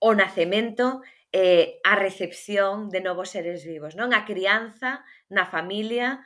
o 0.00 0.12
nacemento 0.12 1.00
eh, 1.32 1.80
a 1.84 1.96
recepción 1.96 2.88
de 2.92 3.00
novos 3.00 3.32
seres 3.32 3.64
vivos, 3.64 3.96
non? 3.96 4.12
A 4.12 4.28
crianza 4.28 5.00
na 5.32 5.48
familia 5.48 6.20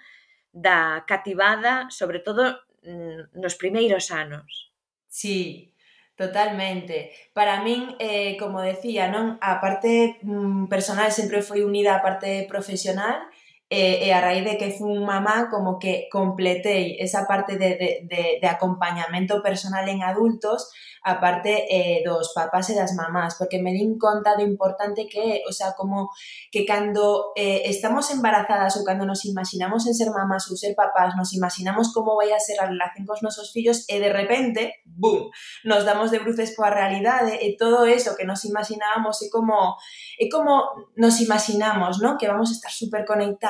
da 0.50 1.06
cativada, 1.06 1.86
sobre 1.88 2.18
todo 2.18 2.58
mm, 2.82 3.38
nos 3.38 3.54
primeiros 3.54 4.10
anos. 4.10 4.74
Sí, 5.06 5.72
totalmente. 6.18 7.14
Para 7.32 7.62
min, 7.62 7.94
eh, 8.02 8.34
como 8.36 8.60
decía, 8.60 9.06
non 9.06 9.38
a 9.38 9.62
parte 9.62 10.18
mm, 10.26 10.66
personal 10.66 11.14
sempre 11.14 11.40
foi 11.46 11.62
unida 11.62 11.94
á 11.94 12.02
parte 12.02 12.50
profesional 12.50 13.27
e, 13.68 14.08
e 14.08 14.12
a 14.12 14.20
raíz 14.20 14.44
de 14.44 14.56
que 14.56 14.72
fui 14.72 14.98
mamá 14.98 15.48
como 15.50 15.78
que 15.78 16.08
completei 16.10 16.96
esa 16.98 17.28
parte 17.28 17.60
de, 17.60 17.76
de, 17.76 17.90
de, 18.08 18.38
de 18.40 18.48
acompañamento 18.48 19.42
personal 19.42 19.86
en 19.88 20.02
adultos 20.02 20.72
a 21.04 21.20
parte 21.20 21.64
eh, 21.70 22.02
dos 22.04 22.32
papás 22.34 22.68
e 22.70 22.74
das 22.74 22.92
mamás, 22.92 23.36
porque 23.36 23.60
me 23.62 23.72
din 23.72 23.96
conta 23.96 24.36
do 24.36 24.44
importante 24.44 25.08
que 25.08 25.40
o 25.48 25.52
sea, 25.52 25.72
como 25.72 26.10
que 26.50 26.64
cando 26.64 27.32
eh, 27.36 27.68
estamos 27.68 28.10
embarazadas 28.10 28.76
ou 28.76 28.84
cando 28.84 29.08
nos 29.08 29.24
imaginamos 29.24 29.86
en 29.86 29.94
ser 29.94 30.10
mamás 30.10 30.48
ou 30.50 30.56
ser 30.56 30.76
papás, 30.76 31.16
nos 31.16 31.32
imaginamos 31.32 31.92
como 31.92 32.16
vai 32.16 32.32
a 32.32 32.40
ser 32.40 32.60
a 32.60 32.68
relación 32.68 33.08
cos 33.08 33.24
nosos 33.24 33.52
fillos 33.52 33.84
e 33.88 34.00
de 34.00 34.12
repente, 34.12 34.84
boom, 34.84 35.32
nos 35.64 35.84
damos 35.84 36.10
de 36.10 36.20
bruces 36.20 36.52
coa 36.56 36.72
realidade 36.72 37.36
e 37.40 37.56
todo 37.56 37.88
eso 37.88 38.16
que 38.16 38.28
nos 38.28 38.44
imaginábamos 38.44 39.20
é 39.24 39.28
como 39.32 39.76
é 40.18 40.26
como 40.28 40.92
nos 40.96 41.20
imaginamos, 41.22 42.02
¿no? 42.02 42.18
Que 42.18 42.28
vamos 42.28 42.50
a 42.50 42.56
estar 42.56 42.72
super 42.72 43.06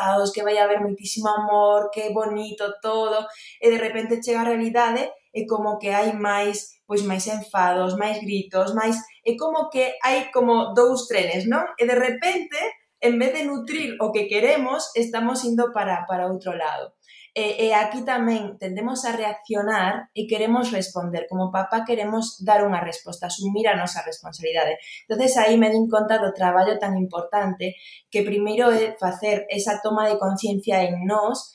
caos, 0.09 0.33
que 0.33 0.43
vai 0.43 0.57
haber 0.57 0.81
moitísimo 0.81 1.29
amor, 1.29 1.91
que 1.93 2.09
bonito 2.11 2.65
todo, 2.81 3.29
e 3.61 3.69
de 3.69 3.77
repente 3.77 4.23
chega 4.25 4.41
a 4.41 4.49
realidade 4.49 5.05
e 5.35 5.45
como 5.45 5.77
que 5.77 5.93
hai 5.93 6.17
máis 6.17 6.81
pois 6.89 7.05
máis 7.05 7.29
enfados, 7.29 8.01
máis 8.01 8.17
gritos, 8.25 8.73
máis 8.73 8.97
é 9.21 9.37
como 9.37 9.69
que 9.69 9.85
hai 10.01 10.33
como 10.33 10.73
dous 10.73 11.05
trenes, 11.05 11.45
non? 11.45 11.69
E 11.77 11.85
de 11.85 11.93
repente, 11.93 12.57
en 13.05 13.21
vez 13.21 13.37
de 13.37 13.45
nutrir 13.45 14.01
o 14.01 14.09
que 14.09 14.25
queremos, 14.25 14.89
estamos 14.97 15.45
indo 15.45 15.69
para 15.77 16.09
para 16.09 16.33
outro 16.33 16.57
lado. 16.57 16.97
E, 17.35 17.69
e 17.69 17.77
aquí 17.77 18.03
tamén 18.03 18.57
tendemos 18.57 19.05
a 19.05 19.13
reaccionar 19.13 20.09
e 20.17 20.27
queremos 20.27 20.73
responder. 20.73 21.29
Como 21.29 21.53
papá 21.53 21.85
queremos 21.85 22.41
dar 22.41 22.65
unha 22.65 22.81
resposta, 22.81 23.29
asumir 23.29 23.69
a 23.69 23.79
nosa 23.79 24.03
responsabilidade. 24.05 24.81
entonces 25.05 25.37
aí 25.37 25.57
me 25.61 25.71
din 25.71 25.87
conta 25.89 26.19
do 26.19 26.33
traballo 26.33 26.81
tan 26.81 26.97
importante 26.97 27.77
que 28.13 28.27
primeiro 28.27 28.73
é 28.73 28.97
facer 28.97 29.47
esa 29.49 29.81
toma 29.85 30.09
de 30.09 30.19
conciencia 30.19 30.83
en 30.83 31.05
nós, 31.05 31.55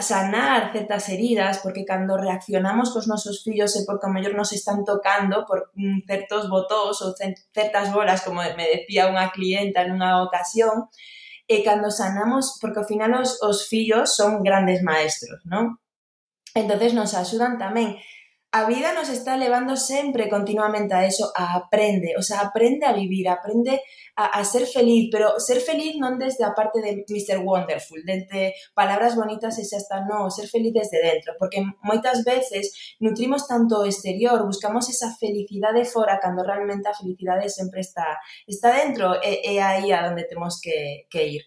sanar 0.00 0.72
certas 0.72 1.08
heridas, 1.10 1.58
porque 1.58 1.84
cando 1.84 2.16
reaccionamos 2.16 2.92
cos 2.92 3.06
nosos 3.06 3.44
fillos 3.44 3.76
é 3.76 3.84
porque 3.84 4.08
ao 4.08 4.12
mellor 4.12 4.32
nos 4.32 4.56
están 4.56 4.88
tocando 4.88 5.44
por 5.44 5.68
mm, 5.76 6.08
certos 6.08 6.48
botóns 6.48 6.96
ou 7.04 7.12
certas 7.52 7.92
bolas, 7.92 8.24
como 8.24 8.40
me 8.40 8.66
decía 8.72 9.12
unha 9.12 9.28
clienta 9.28 9.84
nunha 9.84 10.24
ocasión, 10.24 10.88
e 11.46 11.62
cando 11.62 11.94
sanamos, 11.94 12.58
porque 12.60 12.82
ao 12.82 12.90
final 12.90 13.22
os, 13.22 13.38
os 13.42 13.70
fillos 13.70 14.14
son 14.14 14.42
grandes 14.42 14.82
maestros, 14.82 15.42
non? 15.46 15.78
entonces 16.56 16.96
nos 16.96 17.12
axudan 17.12 17.60
tamén 17.60 18.00
a 18.52 18.66
vida 18.66 18.94
nos 18.94 19.08
está 19.08 19.36
levando 19.36 19.76
sempre 19.76 20.28
continuamente 20.28 20.94
a 20.94 21.04
eso, 21.04 21.32
a 21.36 21.56
aprende, 21.56 22.14
o 22.16 22.22
sea, 22.22 22.40
aprende 22.40 22.86
a 22.86 22.92
vivir, 22.92 23.28
aprende 23.28 23.82
a, 24.14 24.38
a 24.38 24.44
ser 24.44 24.66
feliz, 24.66 25.08
pero 25.12 25.38
ser 25.38 25.60
feliz 25.60 25.98
non 26.00 26.16
desde 26.16 26.46
a 26.46 26.56
parte 26.56 26.80
de 26.80 27.04
Mr. 27.04 27.44
Wonderful, 27.44 28.00
desde 28.06 28.56
palabras 28.72 29.12
bonitas 29.12 29.60
e 29.60 29.64
xa 29.66 29.76
está, 29.76 30.06
no, 30.08 30.32
ser 30.32 30.48
feliz 30.48 30.72
desde 30.72 31.02
dentro, 31.02 31.36
porque 31.36 31.60
moitas 31.84 32.24
veces 32.24 32.96
nutrimos 33.02 33.44
tanto 33.44 33.82
o 33.82 33.88
exterior, 33.88 34.40
buscamos 34.46 34.88
esa 34.88 35.12
felicidade 35.18 35.84
fora, 35.84 36.16
cando 36.16 36.40
realmente 36.40 36.88
a 36.88 36.96
felicidade 36.96 37.52
sempre 37.52 37.84
está, 37.84 38.16
está 38.48 38.72
dentro, 38.72 39.20
e, 39.20 39.52
e 39.52 39.60
aí 39.60 39.92
a 39.92 40.06
donde 40.06 40.24
temos 40.24 40.62
que, 40.62 41.04
que 41.12 41.22
ir. 41.28 41.42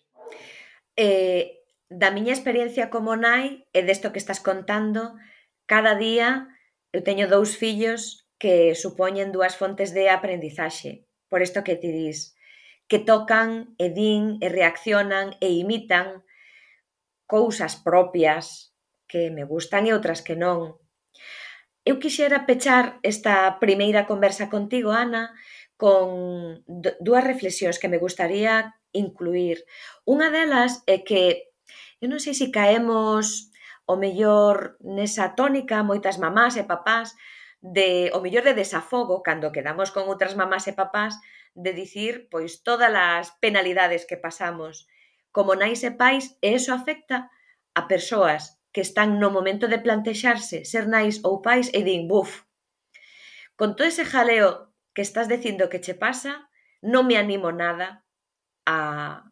Eh, 0.93 1.63
da 1.89 2.13
miña 2.13 2.37
experiencia 2.37 2.93
como 2.93 3.17
nai 3.17 3.65
e 3.73 3.81
desto 3.81 4.13
que 4.13 4.21
estás 4.21 4.37
contando, 4.37 5.17
cada 5.65 5.97
día 5.97 6.45
Eu 6.89 7.01
teño 7.05 7.29
dous 7.29 7.53
fillos 7.53 8.25
que 8.41 8.73
supoñen 8.73 9.29
dúas 9.29 9.53
fontes 9.53 9.93
de 9.93 10.09
aprendizaxe, 10.09 11.05
por 11.29 11.45
isto 11.45 11.61
que 11.61 11.77
ti 11.77 11.91
dis, 11.93 12.33
que 12.89 12.97
tocan 12.97 13.77
e 13.77 13.93
din 13.93 14.41
e 14.41 14.47
reaccionan 14.49 15.37
e 15.37 15.53
imitan 15.61 16.25
cousas 17.29 17.77
propias 17.77 18.73
que 19.05 19.29
me 19.29 19.45
gustan 19.45 19.85
e 19.85 19.93
outras 19.93 20.25
que 20.25 20.33
non. 20.33 20.81
Eu 21.85 22.01
quixera 22.01 22.49
pechar 22.49 22.97
esta 23.05 23.61
primeira 23.61 24.09
conversa 24.09 24.49
contigo, 24.49 24.89
Ana, 24.89 25.37
con 25.77 26.65
dúas 27.05 27.23
reflexións 27.23 27.77
que 27.77 27.91
me 27.91 28.01
gustaría 28.01 28.73
incluir. 28.97 29.61
Unha 30.09 30.33
delas 30.33 30.81
é 30.89 31.05
que 31.05 31.53
eu 32.01 32.09
non 32.09 32.17
sei 32.17 32.33
se 32.33 32.49
caemos 32.49 33.53
o 33.89 33.97
mellor 33.97 34.77
nesa 34.85 35.33
tónica 35.33 35.81
moitas 35.81 36.21
mamás 36.21 36.53
e 36.61 36.63
papás 36.63 37.17
de 37.57 38.13
o 38.13 38.21
mellor 38.21 38.45
de 38.45 38.53
desafogo 38.53 39.25
cando 39.25 39.49
quedamos 39.49 39.89
con 39.89 40.05
outras 40.05 40.37
mamás 40.37 40.69
e 40.69 40.77
papás 40.77 41.17
de 41.57 41.73
dicir 41.73 42.29
pois 42.29 42.61
todas 42.61 42.93
as 42.93 43.33
penalidades 43.41 44.05
que 44.05 44.21
pasamos 44.21 44.85
como 45.33 45.57
nais 45.57 45.81
e 45.81 45.89
pais 45.89 46.37
e 46.45 46.53
eso 46.53 46.69
afecta 46.69 47.33
a 47.73 47.89
persoas 47.89 48.61
que 48.69 48.85
están 48.85 49.17
no 49.17 49.33
momento 49.33 49.65
de 49.65 49.81
plantexarse 49.81 50.69
ser 50.69 50.85
nais 50.85 51.25
ou 51.25 51.41
pais 51.41 51.73
e 51.73 51.81
din 51.81 52.05
buf 52.05 52.45
con 53.57 53.73
todo 53.73 53.89
ese 53.89 54.05
jaleo 54.05 54.69
que 54.93 55.01
estás 55.01 55.25
dicindo 55.25 55.65
que 55.65 55.81
che 55.81 55.97
pasa 55.97 56.45
non 56.85 57.09
me 57.09 57.17
animo 57.17 57.49
nada 57.49 58.05
a 58.69 59.25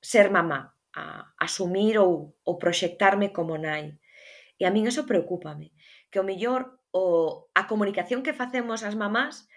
ser 0.00 0.32
mamá 0.32 0.71
a 0.94 1.32
asumir 1.40 1.98
ou, 1.98 2.36
ou 2.44 2.58
proxectarme 2.60 3.32
como 3.32 3.56
nai. 3.56 3.98
E 4.60 4.68
a 4.68 4.70
min 4.70 4.86
eso 4.86 5.08
preocúpame, 5.08 5.72
que 6.12 6.20
o 6.20 6.26
mellor 6.26 6.78
o, 6.92 7.48
a 7.56 7.66
comunicación 7.66 8.22
que 8.22 8.36
facemos 8.36 8.84
as 8.84 8.94
mamás 8.94 9.48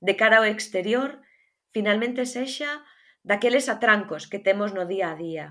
de 0.00 0.14
cara 0.14 0.38
ao 0.38 0.48
exterior 0.48 1.20
finalmente 1.74 2.22
sexa 2.24 2.86
daqueles 3.26 3.66
atrancos 3.66 4.30
que 4.30 4.38
temos 4.38 4.70
no 4.76 4.86
día 4.86 5.10
a 5.10 5.18
día. 5.18 5.46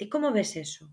Ti 0.00 0.08
como 0.08 0.32
ves 0.32 0.56
eso? 0.56 0.88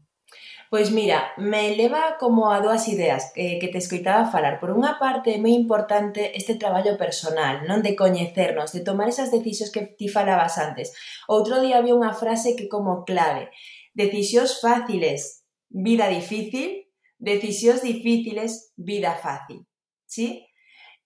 Pois 0.70 0.90
mira, 0.90 1.32
me 1.38 1.76
leva 1.78 2.18
como 2.20 2.52
a 2.52 2.60
dúas 2.60 2.88
ideas 2.88 3.32
que, 3.36 3.60
que 3.62 3.68
te 3.68 3.78
escoitaba 3.78 4.26
falar. 4.26 4.58
Por 4.58 4.74
unha 4.74 4.98
parte, 4.98 5.30
é 5.30 5.38
moi 5.38 5.54
importante 5.54 6.34
este 6.34 6.58
traballo 6.58 6.98
personal, 6.98 7.62
non 7.70 7.86
de 7.86 7.94
coñecernos, 7.94 8.74
de 8.74 8.82
tomar 8.82 9.06
esas 9.06 9.30
decisións 9.30 9.70
que 9.70 9.86
ti 9.86 10.10
falabas 10.10 10.58
antes. 10.58 10.98
Outro 11.30 11.62
día 11.62 11.78
había 11.78 11.94
unha 11.94 12.18
frase 12.18 12.58
que 12.58 12.66
como 12.66 13.06
clave, 13.06 13.54
Decisións 13.94 14.60
fáciles, 14.60 15.46
vida 15.70 16.10
difícil, 16.10 16.90
decisións 17.18 17.82
difíciles, 17.82 18.74
vida 18.76 19.16
fácil. 19.16 19.66
Sí? 20.06 20.46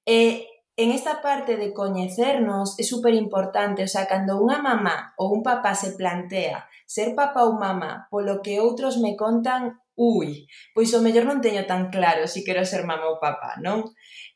E 0.07 0.47
en 0.77 0.91
esta 0.91 1.21
parte 1.21 1.57
de 1.57 1.73
coñecernos 1.73 2.77
é 2.79 2.83
super 2.83 3.13
importante, 3.13 3.83
o 3.83 3.89
sea, 3.89 4.05
cando 4.05 4.37
unha 4.39 4.61
mamá 4.61 5.17
ou 5.17 5.33
un 5.33 5.41
papá 5.41 5.73
se 5.73 5.97
plantea 5.99 6.69
ser 6.87 7.17
papá 7.17 7.43
ou 7.43 7.59
mamá 7.59 8.07
polo 8.13 8.39
que 8.45 8.61
outros 8.61 8.95
me 9.01 9.17
contan, 9.19 9.75
ui, 9.97 10.47
pois 10.71 10.93
o 10.93 11.03
mellor 11.03 11.25
non 11.27 11.43
teño 11.43 11.65
tan 11.67 11.89
claro 11.89 12.23
se 12.29 12.39
si 12.39 12.45
quero 12.45 12.63
ser 12.63 12.87
mamá 12.87 13.09
ou 13.09 13.19
papá, 13.19 13.59
non? 13.59 13.89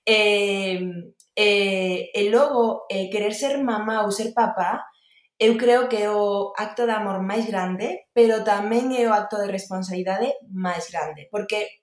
E, 0.04 0.18
eh, 0.18 0.82
e, 1.38 1.48
eh, 1.48 2.00
e 2.12 2.22
logo, 2.34 2.90
eh, 2.90 3.08
querer 3.14 3.32
ser 3.38 3.62
mamá 3.62 4.04
ou 4.04 4.12
ser 4.12 4.34
papá 4.36 4.84
eu 5.42 5.58
creo 5.58 5.90
que 5.90 5.98
é 6.06 6.10
o 6.14 6.54
acto 6.56 6.86
de 6.86 6.94
amor 6.94 7.18
máis 7.26 7.50
grande, 7.50 8.06
pero 8.14 8.46
tamén 8.46 8.94
é 8.94 9.10
o 9.10 9.16
acto 9.18 9.42
de 9.42 9.50
responsabilidade 9.50 10.38
máis 10.54 10.86
grande, 10.94 11.26
porque 11.34 11.82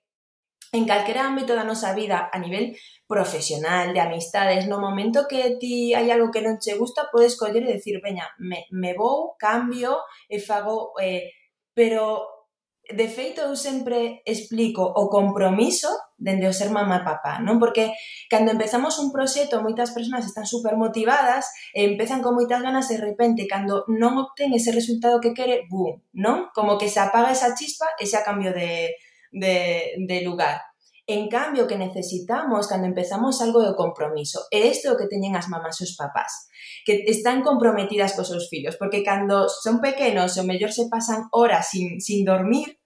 en 0.71 0.87
calquera 0.87 1.27
ámbito 1.27 1.51
da 1.51 1.67
nosa 1.67 1.91
vida, 1.91 2.31
a 2.31 2.39
nivel 2.39 2.71
profesional, 3.03 3.91
de 3.91 3.99
amistades, 3.99 4.63
no 4.71 4.79
momento 4.79 5.27
que 5.27 5.59
ti 5.59 5.91
hai 5.91 6.07
algo 6.07 6.31
que 6.31 6.39
non 6.39 6.55
che 6.55 6.79
gusta, 6.79 7.11
podes 7.11 7.35
coller 7.35 7.67
e 7.67 7.75
decir, 7.75 7.99
veña, 7.99 8.31
me, 8.39 8.63
me 8.71 8.95
vou, 8.95 9.35
cambio 9.35 10.07
e 10.31 10.39
fago... 10.39 10.95
Eh, 10.95 11.27
pero, 11.75 12.23
de 12.87 13.07
feito, 13.11 13.43
eu 13.43 13.59
sempre 13.59 14.23
explico 14.23 14.87
o 14.87 15.11
compromiso 15.11 15.91
dende 16.19 16.45
o 16.45 16.53
ser 16.53 16.69
mamá 16.69 17.01
e 17.01 17.07
papá, 17.07 17.39
non? 17.39 17.57
Porque 17.57 17.95
cando 18.27 18.51
empezamos 18.51 18.99
un 18.99 19.09
proxecto, 19.09 19.63
moitas 19.63 19.95
persoas 19.95 20.27
están 20.27 20.43
super 20.45 20.75
motivadas, 20.75 21.47
e 21.71 21.87
empezan 21.87 22.19
con 22.19 22.35
moitas 22.35 22.59
ganas 22.59 22.91
e 22.91 22.99
de 22.99 23.07
repente, 23.07 23.47
cando 23.47 23.87
non 23.87 24.19
obtén 24.19 24.51
ese 24.51 24.75
resultado 24.75 25.23
que 25.23 25.31
quere, 25.31 25.65
boom, 25.71 26.03
non? 26.13 26.51
Como 26.51 26.75
que 26.75 26.91
se 26.91 26.99
apaga 26.99 27.31
esa 27.31 27.55
chispa 27.55 27.87
e 27.95 28.03
xa 28.03 28.21
cambio 28.21 28.51
de, 28.51 28.99
de, 29.31 29.95
de 30.03 30.17
lugar. 30.27 30.69
En 31.09 31.25
cambio, 31.27 31.65
que 31.65 31.75
necesitamos 31.75 32.67
cando 32.67 32.85
empezamos 32.85 33.41
algo 33.41 33.65
de 33.65 33.73
compromiso. 33.73 34.45
E 34.51 34.61
isto 34.69 34.89
é 34.89 34.93
o 34.93 34.99
que 34.99 35.09
teñen 35.09 35.33
as 35.33 35.49
mamás 35.49 35.81
e 35.81 35.87
os 35.87 35.97
papás, 35.97 36.45
que 36.85 37.01
están 37.09 37.41
comprometidas 37.41 38.13
cos 38.13 38.29
seus 38.29 38.45
fillos, 38.45 38.77
porque 38.77 39.01
cando 39.01 39.49
son 39.49 39.81
pequenos 39.81 40.37
e 40.37 40.41
o 40.43 40.45
mellor 40.45 40.69
se 40.69 40.85
pasan 40.85 41.25
horas 41.33 41.71
sin, 41.73 41.97
sin 41.97 42.21
dormir, 42.21 42.78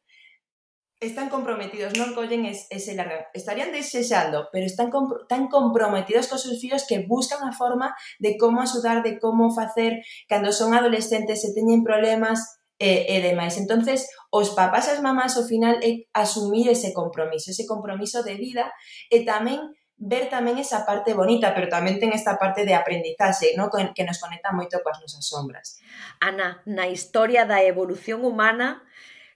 están 1.05 1.29
comprometidos, 1.29 1.93
non 1.99 2.15
collen 2.15 2.47
ese 2.47 2.93
largo. 2.95 3.27
Estarían 3.35 3.71
desexando, 3.75 4.49
pero 4.51 4.65
están 4.65 4.89
compro, 4.89 5.27
tan 5.27 5.51
comprometidos 5.51 6.31
cos 6.31 6.43
seus 6.43 6.59
fillos 6.59 6.87
que 6.87 7.03
buscan 7.03 7.43
a 7.43 7.51
forma 7.51 7.95
de 8.19 8.35
como 8.39 8.63
axudar, 8.63 9.03
de 9.03 9.19
como 9.19 9.51
facer 9.51 10.01
cando 10.27 10.51
son 10.51 10.73
adolescentes 10.73 11.43
e 11.43 11.53
teñen 11.53 11.85
problemas 11.85 12.63
e, 12.79 13.05
e 13.09 13.21
demais. 13.21 13.55
Entonces, 13.55 14.09
os 14.33 14.51
papás 14.51 14.89
e 14.89 14.95
as 14.97 15.01
mamás 15.03 15.37
ao 15.37 15.47
final 15.47 15.79
é 15.83 16.09
asumir 16.11 16.67
ese 16.67 16.91
compromiso, 16.91 17.51
ese 17.51 17.69
compromiso 17.69 18.23
de 18.25 18.35
vida 18.35 18.71
e 19.11 19.23
tamén 19.23 19.71
ver 20.03 20.27
tamén 20.27 20.59
esa 20.59 20.83
parte 20.83 21.15
bonita, 21.15 21.55
pero 21.55 21.71
tamén 21.71 21.95
ten 22.01 22.11
esta 22.11 22.35
parte 22.35 22.67
de 22.67 22.75
aprendizaxe, 22.75 23.55
no? 23.55 23.71
que 23.71 24.03
nos 24.03 24.19
conecta 24.19 24.51
moito 24.51 24.81
coas 24.83 24.99
nosas 24.99 25.23
sombras. 25.23 25.79
Ana, 26.19 26.59
na 26.67 26.91
historia 26.91 27.47
da 27.47 27.63
evolución 27.63 28.27
humana, 28.27 28.83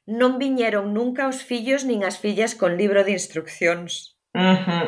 non 0.08 0.40
viñeron 0.40 0.96
nunca 0.96 1.28
os 1.28 1.44
fillos 1.44 1.84
nin 1.84 2.08
as 2.08 2.16
fillas 2.16 2.56
con 2.56 2.80
libro 2.80 3.04
de 3.04 3.12
instruccións. 3.12 4.16
Uh 4.32 4.56
-huh. 4.64 4.88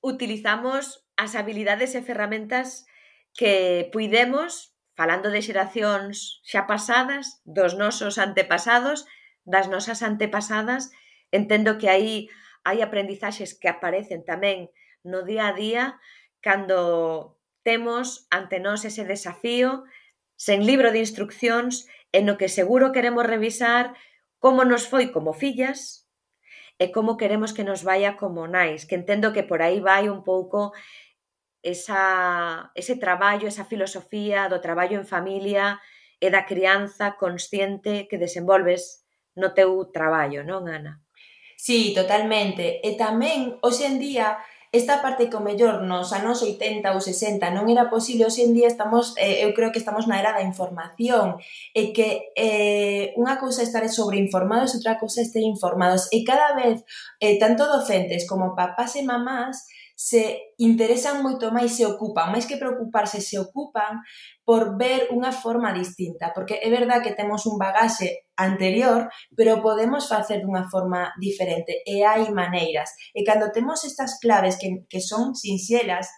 Utilizamos 0.00 1.04
as 1.20 1.36
habilidades 1.36 1.92
e 1.92 2.00
ferramentas 2.00 2.88
que 3.36 3.86
puidemos, 3.92 4.72
falando 4.96 5.28
de 5.28 5.44
xeracións 5.44 6.40
xa 6.40 6.64
pasadas, 6.64 7.44
dos 7.44 7.76
nosos 7.76 8.16
antepasados, 8.16 9.04
das 9.44 9.68
nosas 9.68 10.00
antepasadas, 10.00 10.88
entendo 11.30 11.76
que 11.76 11.92
aí 11.92 12.32
hai 12.64 12.80
aprendizaxes 12.80 13.52
que 13.54 13.68
aparecen 13.68 14.24
tamén 14.24 14.72
no 15.04 15.22
día 15.22 15.46
a 15.46 15.54
día 15.54 15.84
cando 16.40 17.36
temos 17.60 18.26
ante 18.32 18.56
nós 18.58 18.88
ese 18.88 19.04
desafío 19.04 19.84
sen 20.40 20.64
libro 20.64 20.90
de 20.90 21.04
instruccións 21.04 21.84
en 22.10 22.32
o 22.32 22.38
que 22.40 22.48
seguro 22.48 22.90
queremos 22.94 23.28
revisar, 23.28 23.92
como 24.46 24.62
nos 24.62 24.86
foi 24.86 25.10
como 25.10 25.34
fillas 25.34 26.06
e 26.78 26.94
como 26.94 27.18
queremos 27.18 27.50
que 27.50 27.66
nos 27.66 27.82
vaia 27.82 28.14
como 28.14 28.46
nais, 28.46 28.86
que 28.86 28.94
entendo 28.94 29.34
que 29.34 29.42
por 29.42 29.58
aí 29.58 29.82
vai 29.82 30.06
un 30.06 30.22
pouco 30.22 30.70
esa, 31.66 32.70
ese 32.78 32.94
traballo, 32.94 33.50
esa 33.50 33.66
filosofía 33.66 34.46
do 34.46 34.62
traballo 34.62 35.02
en 35.02 35.02
familia 35.02 35.82
e 36.22 36.30
da 36.30 36.46
crianza 36.46 37.18
consciente 37.18 38.06
que 38.06 38.22
desenvolves 38.22 39.02
no 39.34 39.50
teu 39.50 39.90
traballo, 39.90 40.46
non, 40.46 40.70
Ana? 40.70 41.02
Sí, 41.58 41.90
totalmente. 41.90 42.78
E 42.86 42.94
tamén, 42.94 43.58
hoxe 43.66 43.90
en 43.90 43.98
día, 43.98 44.38
esta 44.72 45.02
parte 45.02 45.28
que 45.30 45.36
o 45.36 45.44
mellor 45.44 45.82
nos 45.82 46.12
anos 46.12 46.42
80 46.42 46.92
ou 46.92 47.00
60 47.00 47.50
non 47.54 47.70
era 47.70 47.86
posible, 47.86 48.26
hoxe 48.26 48.42
en 48.42 48.52
día 48.52 48.66
estamos, 48.66 49.14
eh, 49.16 49.46
eu 49.46 49.54
creo 49.54 49.70
que 49.70 49.78
estamos 49.78 50.10
na 50.10 50.18
era 50.18 50.34
da 50.34 50.42
información, 50.42 51.38
e 51.72 51.94
que 51.94 52.34
eh, 52.34 53.14
unha 53.14 53.38
cousa 53.38 53.62
é 53.62 53.66
estar 53.66 53.84
sobreinformados, 53.86 54.74
outra 54.74 54.98
cousa 54.98 55.22
é 55.22 55.26
estar 55.26 55.42
informados, 55.42 56.10
e 56.10 56.26
cada 56.26 56.58
vez, 56.58 56.82
eh, 57.22 57.38
tanto 57.38 57.64
docentes 57.66 58.26
como 58.26 58.58
papás 58.58 58.98
e 58.98 59.02
mamás, 59.06 59.66
se 59.96 60.52
interesan 60.60 61.24
moito 61.24 61.48
máis, 61.48 61.72
se 61.72 61.88
ocupan, 61.88 62.28
máis 62.28 62.44
que 62.44 62.60
preocuparse, 62.60 63.24
se 63.24 63.40
ocupan 63.40 64.04
por 64.44 64.76
ver 64.76 65.08
unha 65.08 65.32
forma 65.32 65.72
distinta, 65.72 66.36
porque 66.36 66.60
é 66.60 66.68
verdad 66.68 67.00
que 67.00 67.16
temos 67.16 67.48
un 67.48 67.56
bagaxe 67.56 68.28
anterior, 68.36 69.08
pero 69.32 69.64
podemos 69.64 70.04
facer 70.04 70.44
dunha 70.44 70.68
forma 70.68 71.16
diferente, 71.16 71.80
e 71.88 72.04
hai 72.04 72.28
maneiras. 72.28 72.92
E 73.16 73.24
cando 73.24 73.48
temos 73.48 73.88
estas 73.88 74.20
claves 74.20 74.60
que, 74.60 74.84
que 74.84 75.00
son 75.00 75.32
sinxelas, 75.32 76.12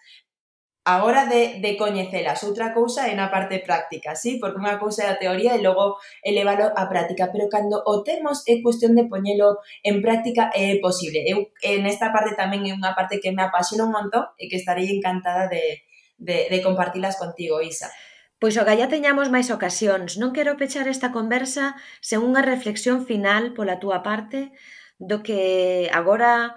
a 0.88 1.05
hora 1.05 1.27
de, 1.27 1.61
de 1.61 1.77
coñecelas. 1.77 2.40
Outra 2.48 2.72
cousa 2.72 3.12
é 3.12 3.14
na 3.14 3.29
parte 3.29 3.61
práctica, 3.61 4.16
sí? 4.16 4.40
Porque 4.40 4.57
unha 4.57 4.81
cousa 4.81 5.05
é 5.05 5.09
a 5.12 5.20
teoría 5.20 5.53
e 5.53 5.61
logo 5.61 6.01
elevalo 6.24 6.72
á 6.72 6.88
práctica. 6.88 7.29
Pero 7.29 7.53
cando 7.53 7.85
o 7.85 8.01
temos 8.01 8.40
é 8.48 8.64
cuestión 8.64 8.96
de 8.96 9.05
poñelo 9.05 9.61
en 9.85 10.01
práctica 10.01 10.48
é 10.57 10.81
posible. 10.81 11.29
Eu, 11.29 11.53
en 11.61 11.85
esta 11.85 12.09
parte 12.09 12.33
tamén 12.40 12.64
é 12.64 12.72
unha 12.72 12.96
parte 12.96 13.20
que 13.20 13.37
me 13.37 13.44
apasiona 13.44 13.85
un 13.85 13.92
montón 13.92 14.33
e 14.40 14.48
que 14.48 14.57
estarei 14.57 14.88
encantada 14.88 15.44
de, 15.53 15.85
de, 16.16 16.48
de 16.48 16.59
compartilas 16.64 17.20
contigo, 17.20 17.61
Isa. 17.61 17.92
Pois 18.40 18.57
o 18.57 18.64
gallá 18.64 18.88
teñamos 18.88 19.29
máis 19.29 19.53
ocasións. 19.53 20.16
Non 20.16 20.33
quero 20.33 20.57
pechar 20.57 20.88
esta 20.88 21.12
conversa 21.12 21.77
sen 22.01 22.24
unha 22.24 22.40
reflexión 22.40 23.05
final 23.05 23.53
pola 23.53 23.77
túa 23.77 24.01
parte 24.01 24.57
do 24.96 25.20
que 25.20 25.92
agora 25.92 26.57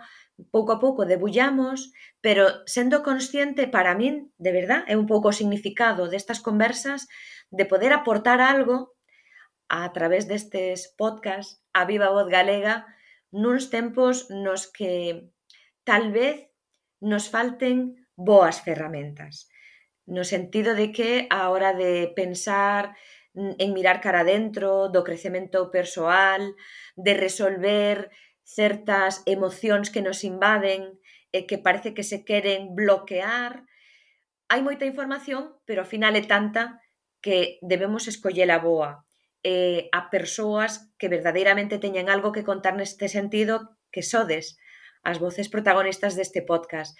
pouco 0.51 0.71
a 0.73 0.79
pouco 0.79 1.05
debullamos, 1.05 1.93
pero 2.21 2.65
sendo 2.65 3.03
consciente 3.03 3.67
para 3.67 3.95
min, 3.95 4.33
de 4.37 4.51
verdad, 4.51 4.81
é 4.87 4.95
un 4.97 5.05
pouco 5.05 5.29
o 5.29 5.37
significado 5.37 6.07
destas 6.07 6.39
conversas 6.39 7.07
de 7.51 7.65
poder 7.65 7.91
aportar 7.93 8.41
algo 8.41 8.95
a 9.67 9.87
través 9.95 10.27
destes 10.27 10.91
podcast 10.97 11.61
a 11.71 11.85
viva 11.85 12.11
voz 12.11 12.27
galega 12.27 12.87
nuns 13.31 13.71
tempos 13.71 14.27
nos 14.27 14.67
que 14.67 15.31
tal 15.87 16.11
vez 16.11 16.51
nos 16.99 17.31
falten 17.31 17.95
boas 18.19 18.59
ferramentas 18.59 19.47
no 20.05 20.23
sentido 20.23 20.75
de 20.75 20.91
que 20.91 21.27
a 21.29 21.49
hora 21.49 21.73
de 21.73 22.11
pensar 22.13 22.95
en 23.33 23.73
mirar 23.73 24.01
cara 24.01 24.23
dentro, 24.27 24.91
do 24.91 25.07
crecemento 25.07 25.71
persoal, 25.71 26.51
de 26.99 27.13
resolver 27.15 28.11
certas 28.43 29.23
emocións 29.25 29.89
que 29.93 30.01
nos 30.01 30.23
invaden 30.23 30.97
e 31.31 31.47
que 31.47 31.57
parece 31.57 31.95
que 31.95 32.03
se 32.03 32.23
queren 32.27 32.75
bloquear. 32.75 33.63
Hai 34.51 34.61
moita 34.61 34.83
información, 34.83 35.55
pero 35.63 35.83
ao 35.83 35.91
final 35.91 36.13
é 36.19 36.23
tanta 36.27 36.81
que 37.23 37.61
debemos 37.61 38.09
escoller 38.11 38.49
a 38.51 38.59
boa 38.59 39.05
eh, 39.43 39.89
a 39.91 40.09
persoas 40.09 40.93
que 40.99 41.09
verdadeiramente 41.09 41.81
teñen 41.81 42.09
algo 42.09 42.29
que 42.35 42.45
contar 42.45 42.75
neste 42.77 43.09
sentido 43.09 43.79
que 43.89 44.05
sodes 44.05 44.57
as 45.01 45.17
voces 45.17 45.49
protagonistas 45.49 46.13
deste 46.13 46.45
podcast. 46.45 46.93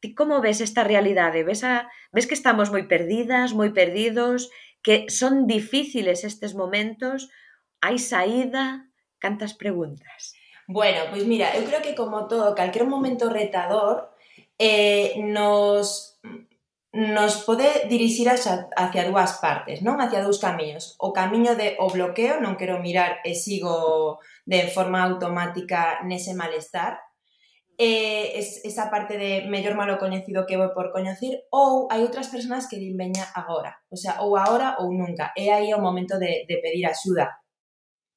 Ti 0.00 0.16
como 0.16 0.40
ves 0.40 0.58
esta 0.64 0.82
realidade? 0.82 1.44
Ves, 1.44 1.62
a, 1.62 1.86
ves 2.10 2.26
que 2.26 2.34
estamos 2.34 2.72
moi 2.74 2.88
perdidas, 2.90 3.54
moi 3.54 3.70
perdidos, 3.70 4.50
que 4.82 5.06
son 5.12 5.46
difíciles 5.46 6.24
estes 6.26 6.56
momentos? 6.56 7.28
Hai 7.84 8.00
saída? 8.00 8.90
Cantas 9.20 9.52
preguntas. 9.54 10.34
Bueno, 10.70 11.00
pois 11.10 11.24
mira, 11.26 11.46
eu 11.58 11.64
creo 11.68 11.82
que 11.82 11.96
como 12.00 12.28
todo, 12.30 12.54
calquer 12.54 12.84
momento 12.86 13.28
retador 13.28 14.14
eh, 14.58 15.18
nos 15.18 15.86
nos 16.92 17.42
pode 17.46 17.66
dirixir 17.88 18.28
hacia, 18.28 18.68
hacia 18.76 19.06
dúas 19.10 19.38
partes, 19.38 19.82
non? 19.86 19.98
Hacia 20.02 20.22
dous 20.26 20.38
camiños. 20.42 20.94
O 20.98 21.10
camiño 21.14 21.54
de 21.58 21.74
o 21.82 21.86
bloqueo, 21.90 22.38
non 22.42 22.58
quero 22.58 22.82
mirar 22.86 23.18
e 23.26 23.34
sigo 23.34 24.18
de 24.46 24.60
forma 24.70 25.02
automática 25.02 26.02
nese 26.06 26.34
malestar, 26.38 27.02
eh, 27.78 28.38
es, 28.38 28.62
esa 28.62 28.90
parte 28.94 29.18
de 29.18 29.46
mellor 29.50 29.74
malo 29.74 29.98
coñecido 30.02 30.46
que 30.46 30.58
vou 30.60 30.70
por 30.76 30.94
coñecer, 30.94 31.46
ou 31.50 31.90
hai 31.90 32.02
outras 32.06 32.30
persoas 32.30 32.66
que 32.70 32.78
din 32.82 32.94
veña 32.94 33.26
agora, 33.34 33.72
o 33.90 33.96
sea, 33.98 34.22
ou 34.22 34.38
agora 34.38 34.78
ou 34.82 34.94
nunca, 34.94 35.34
e 35.34 35.50
aí 35.50 35.70
é 35.70 35.76
o 35.78 35.82
momento 35.82 36.14
de, 36.22 36.46
de 36.46 36.56
pedir 36.62 36.86
axuda. 36.86 37.39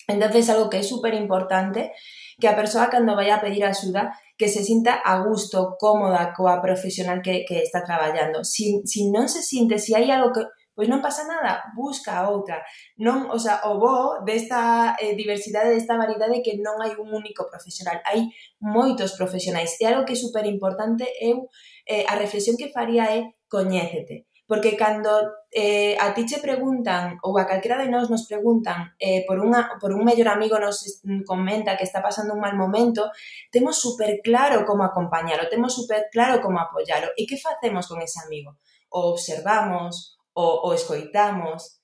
Entonces, 0.07 0.49
algo 0.49 0.69
que 0.69 0.77
é 0.77 0.83
super 0.83 1.13
importante 1.13 1.91
que 2.39 2.47
a 2.47 2.55
persoa 2.55 2.89
cando 2.89 3.15
vai 3.15 3.29
a 3.31 3.39
pedir 3.39 3.63
axuda 3.63 4.11
que 4.37 4.49
se 4.49 4.63
sinta 4.63 5.01
a 5.05 5.23
gusto, 5.23 5.77
cómoda 5.79 6.33
coa 6.33 6.59
profesional 6.59 7.21
que, 7.21 7.45
que 7.45 7.61
está 7.61 7.83
traballando. 7.83 8.43
Si, 8.43 8.81
si 8.85 9.11
non 9.11 9.29
se 9.29 9.41
sinte, 9.41 9.77
si 9.77 9.93
hai 9.95 10.09
algo 10.09 10.33
que 10.33 10.43
pois 10.73 10.89
non 10.89 11.05
pasa 11.05 11.29
nada, 11.29 11.69
busca 11.77 12.17
a 12.17 12.33
outra. 12.33 12.65
Non, 12.97 13.29
o 13.29 13.37
sea, 13.37 13.61
o 13.69 13.77
bo 13.77 14.25
desta 14.25 14.97
eh, 14.97 15.13
diversidade, 15.13 15.69
desta 15.69 16.01
variedade 16.01 16.41
que 16.41 16.57
non 16.57 16.81
hai 16.81 16.97
un 16.97 17.13
único 17.13 17.45
profesional, 17.45 18.01
hai 18.09 18.33
moitos 18.57 19.13
profesionais. 19.13 19.77
E 19.77 19.85
algo 19.85 20.01
que 20.01 20.17
é 20.17 20.19
super 20.19 20.45
importante 20.49 21.05
eu 21.21 21.45
eh, 21.85 22.05
a 22.09 22.17
reflexión 22.17 22.57
que 22.57 22.73
faría 22.73 23.05
é 23.13 23.37
coñécete 23.45 24.32
porque 24.53 24.77
cando 24.77 25.09
eh, 25.49 25.97
a 25.99 26.13
ti 26.13 26.29
che 26.29 26.37
preguntan 26.37 27.17
ou 27.25 27.33
a 27.41 27.49
calquera 27.49 27.81
de 27.81 27.89
nós 27.89 28.05
nos 28.13 28.29
preguntan 28.29 28.93
eh, 29.01 29.25
por, 29.25 29.41
unha, 29.41 29.81
por 29.81 29.97
un 29.97 30.05
mellor 30.05 30.29
amigo 30.29 30.61
nos 30.61 31.01
comenta 31.25 31.73
que 31.73 31.89
está 31.89 32.05
pasando 32.05 32.37
un 32.37 32.41
mal 32.45 32.53
momento, 32.53 33.09
temos 33.49 33.81
super 33.81 34.21
claro 34.21 34.61
como 34.61 34.85
acompañalo, 34.85 35.49
temos 35.49 35.73
super 35.73 36.05
claro 36.13 36.37
como 36.37 36.61
apoyalo. 36.61 37.09
E 37.17 37.25
que 37.25 37.41
facemos 37.41 37.89
con 37.89 37.97
ese 38.05 38.21
amigo? 38.21 38.61
O 38.93 39.17
observamos, 39.17 40.21
o, 40.37 40.69
o 40.69 40.77
escoitamos, 40.77 41.81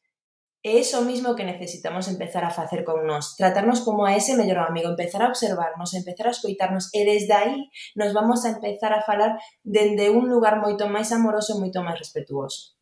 É 0.62 0.76
iso 0.76 1.00
mismo 1.08 1.36
que 1.40 1.48
necesitamos 1.48 2.12
empezar 2.12 2.44
a 2.44 2.52
facer 2.52 2.84
con 2.84 3.08
nós, 3.08 3.40
tratarnos 3.40 3.80
como 3.80 4.04
a 4.04 4.20
ese 4.20 4.36
mellor 4.36 4.60
amigo, 4.60 4.92
empezar 4.92 5.24
a 5.24 5.32
observarnos, 5.32 5.96
empezar 5.96 6.28
a 6.28 6.36
escoitarnos 6.36 6.92
e 6.92 7.08
desde 7.08 7.32
aí 7.32 7.72
nos 7.96 8.12
vamos 8.12 8.44
a 8.44 8.52
empezar 8.52 8.92
a 8.92 9.00
falar 9.00 9.40
dende 9.64 10.12
un 10.12 10.28
lugar 10.28 10.60
moito 10.60 10.92
máis 10.92 11.16
amoroso 11.16 11.56
e 11.56 11.64
moito 11.64 11.80
máis 11.80 11.96
respetuoso. 11.96 12.76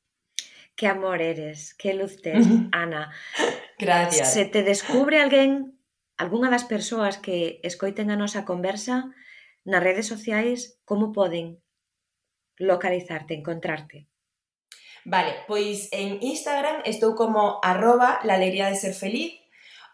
Que 0.73 0.89
amor 0.89 1.21
eres, 1.21 1.78
que 1.78 1.93
luz 1.93 2.17
tes, 2.17 2.41
Ana. 2.73 3.13
Gracias. 3.78 4.34
Se 4.34 4.49
te 4.49 4.65
descubre 4.65 5.21
alguén, 5.21 5.78
algunha 6.17 6.49
das 6.49 6.65
persoas 6.65 7.21
que 7.21 7.61
escoiten 7.61 8.09
a 8.09 8.17
nosa 8.17 8.41
conversa 8.41 9.13
nas 9.69 9.86
redes 9.86 10.09
sociais, 10.09 10.82
como 10.82 11.13
poden 11.13 11.61
localizarte, 12.57 13.38
encontrarte? 13.38 14.09
Vale, 15.05 15.33
pois 15.47 15.89
en 15.91 16.21
Instagram 16.21 16.81
estou 16.85 17.13
como 17.13 17.59
arroba 17.63 18.19
la 18.23 18.35
alegría 18.35 18.69
de 18.69 18.79
ser 18.79 18.93
feliz 18.93 19.37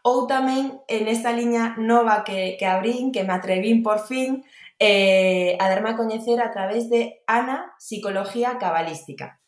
ou 0.04 0.28
tamén 0.28 0.84
en 0.92 1.08
esta 1.08 1.32
liña 1.32 1.80
nova 1.80 2.28
que, 2.28 2.60
que 2.60 2.68
abrín, 2.68 3.16
que 3.16 3.24
me 3.24 3.34
atrevín 3.34 3.84
por 3.88 4.04
fin 4.04 4.44
eh, 4.80 5.56
a 5.64 5.72
darme 5.72 5.96
a 5.96 6.00
coñecer 6.00 6.44
a 6.44 6.52
través 6.52 6.92
de 6.92 7.24
Ana 7.24 7.72
Psicología 7.80 8.60
Cabalística. 8.60 9.40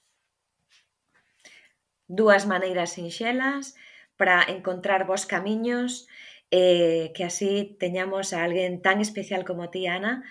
Dúas 2.07 2.45
maneiras 2.47 2.95
sinxelas 2.95 3.75
para 4.15 4.43
encontrar 4.47 5.03
vos 5.03 5.25
camiños 5.25 6.07
eh, 6.51 7.11
que 7.15 7.25
así 7.25 7.75
teñamos 7.79 8.31
a 8.31 8.47
alguén 8.47 8.81
tan 8.81 9.01
especial 9.01 9.43
como 9.43 9.69
ti, 9.69 9.87
Ana, 9.87 10.23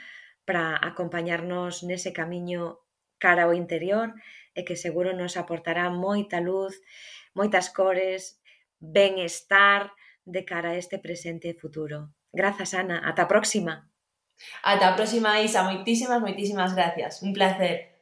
para 0.46 0.78
acompañarnos 0.80 1.82
nese 1.84 2.16
camiño 2.16 2.80
cara 3.18 3.44
ao 3.44 3.52
interior 3.52 4.14
e 4.54 4.62
que 4.62 4.76
seguro 4.78 5.12
nos 5.12 5.36
aportará 5.36 5.90
moita 5.90 6.38
luz, 6.40 6.78
moitas 7.34 7.68
cores, 7.68 8.40
benestar 8.78 9.92
de 10.24 10.42
cara 10.44 10.72
a 10.72 10.78
este 10.78 10.98
presente 10.98 11.50
e 11.50 11.58
futuro. 11.58 12.14
Grazas, 12.32 12.74
Ana. 12.74 13.02
Ata 13.04 13.22
a 13.22 13.30
próxima. 13.30 13.90
Ata 14.62 14.88
a 14.88 14.96
próxima, 14.96 15.40
Isa. 15.42 15.62
Moitísimas, 15.62 16.20
moitísimas 16.20 16.74
gracias. 16.74 17.22
Un 17.22 17.32
placer. 17.32 17.93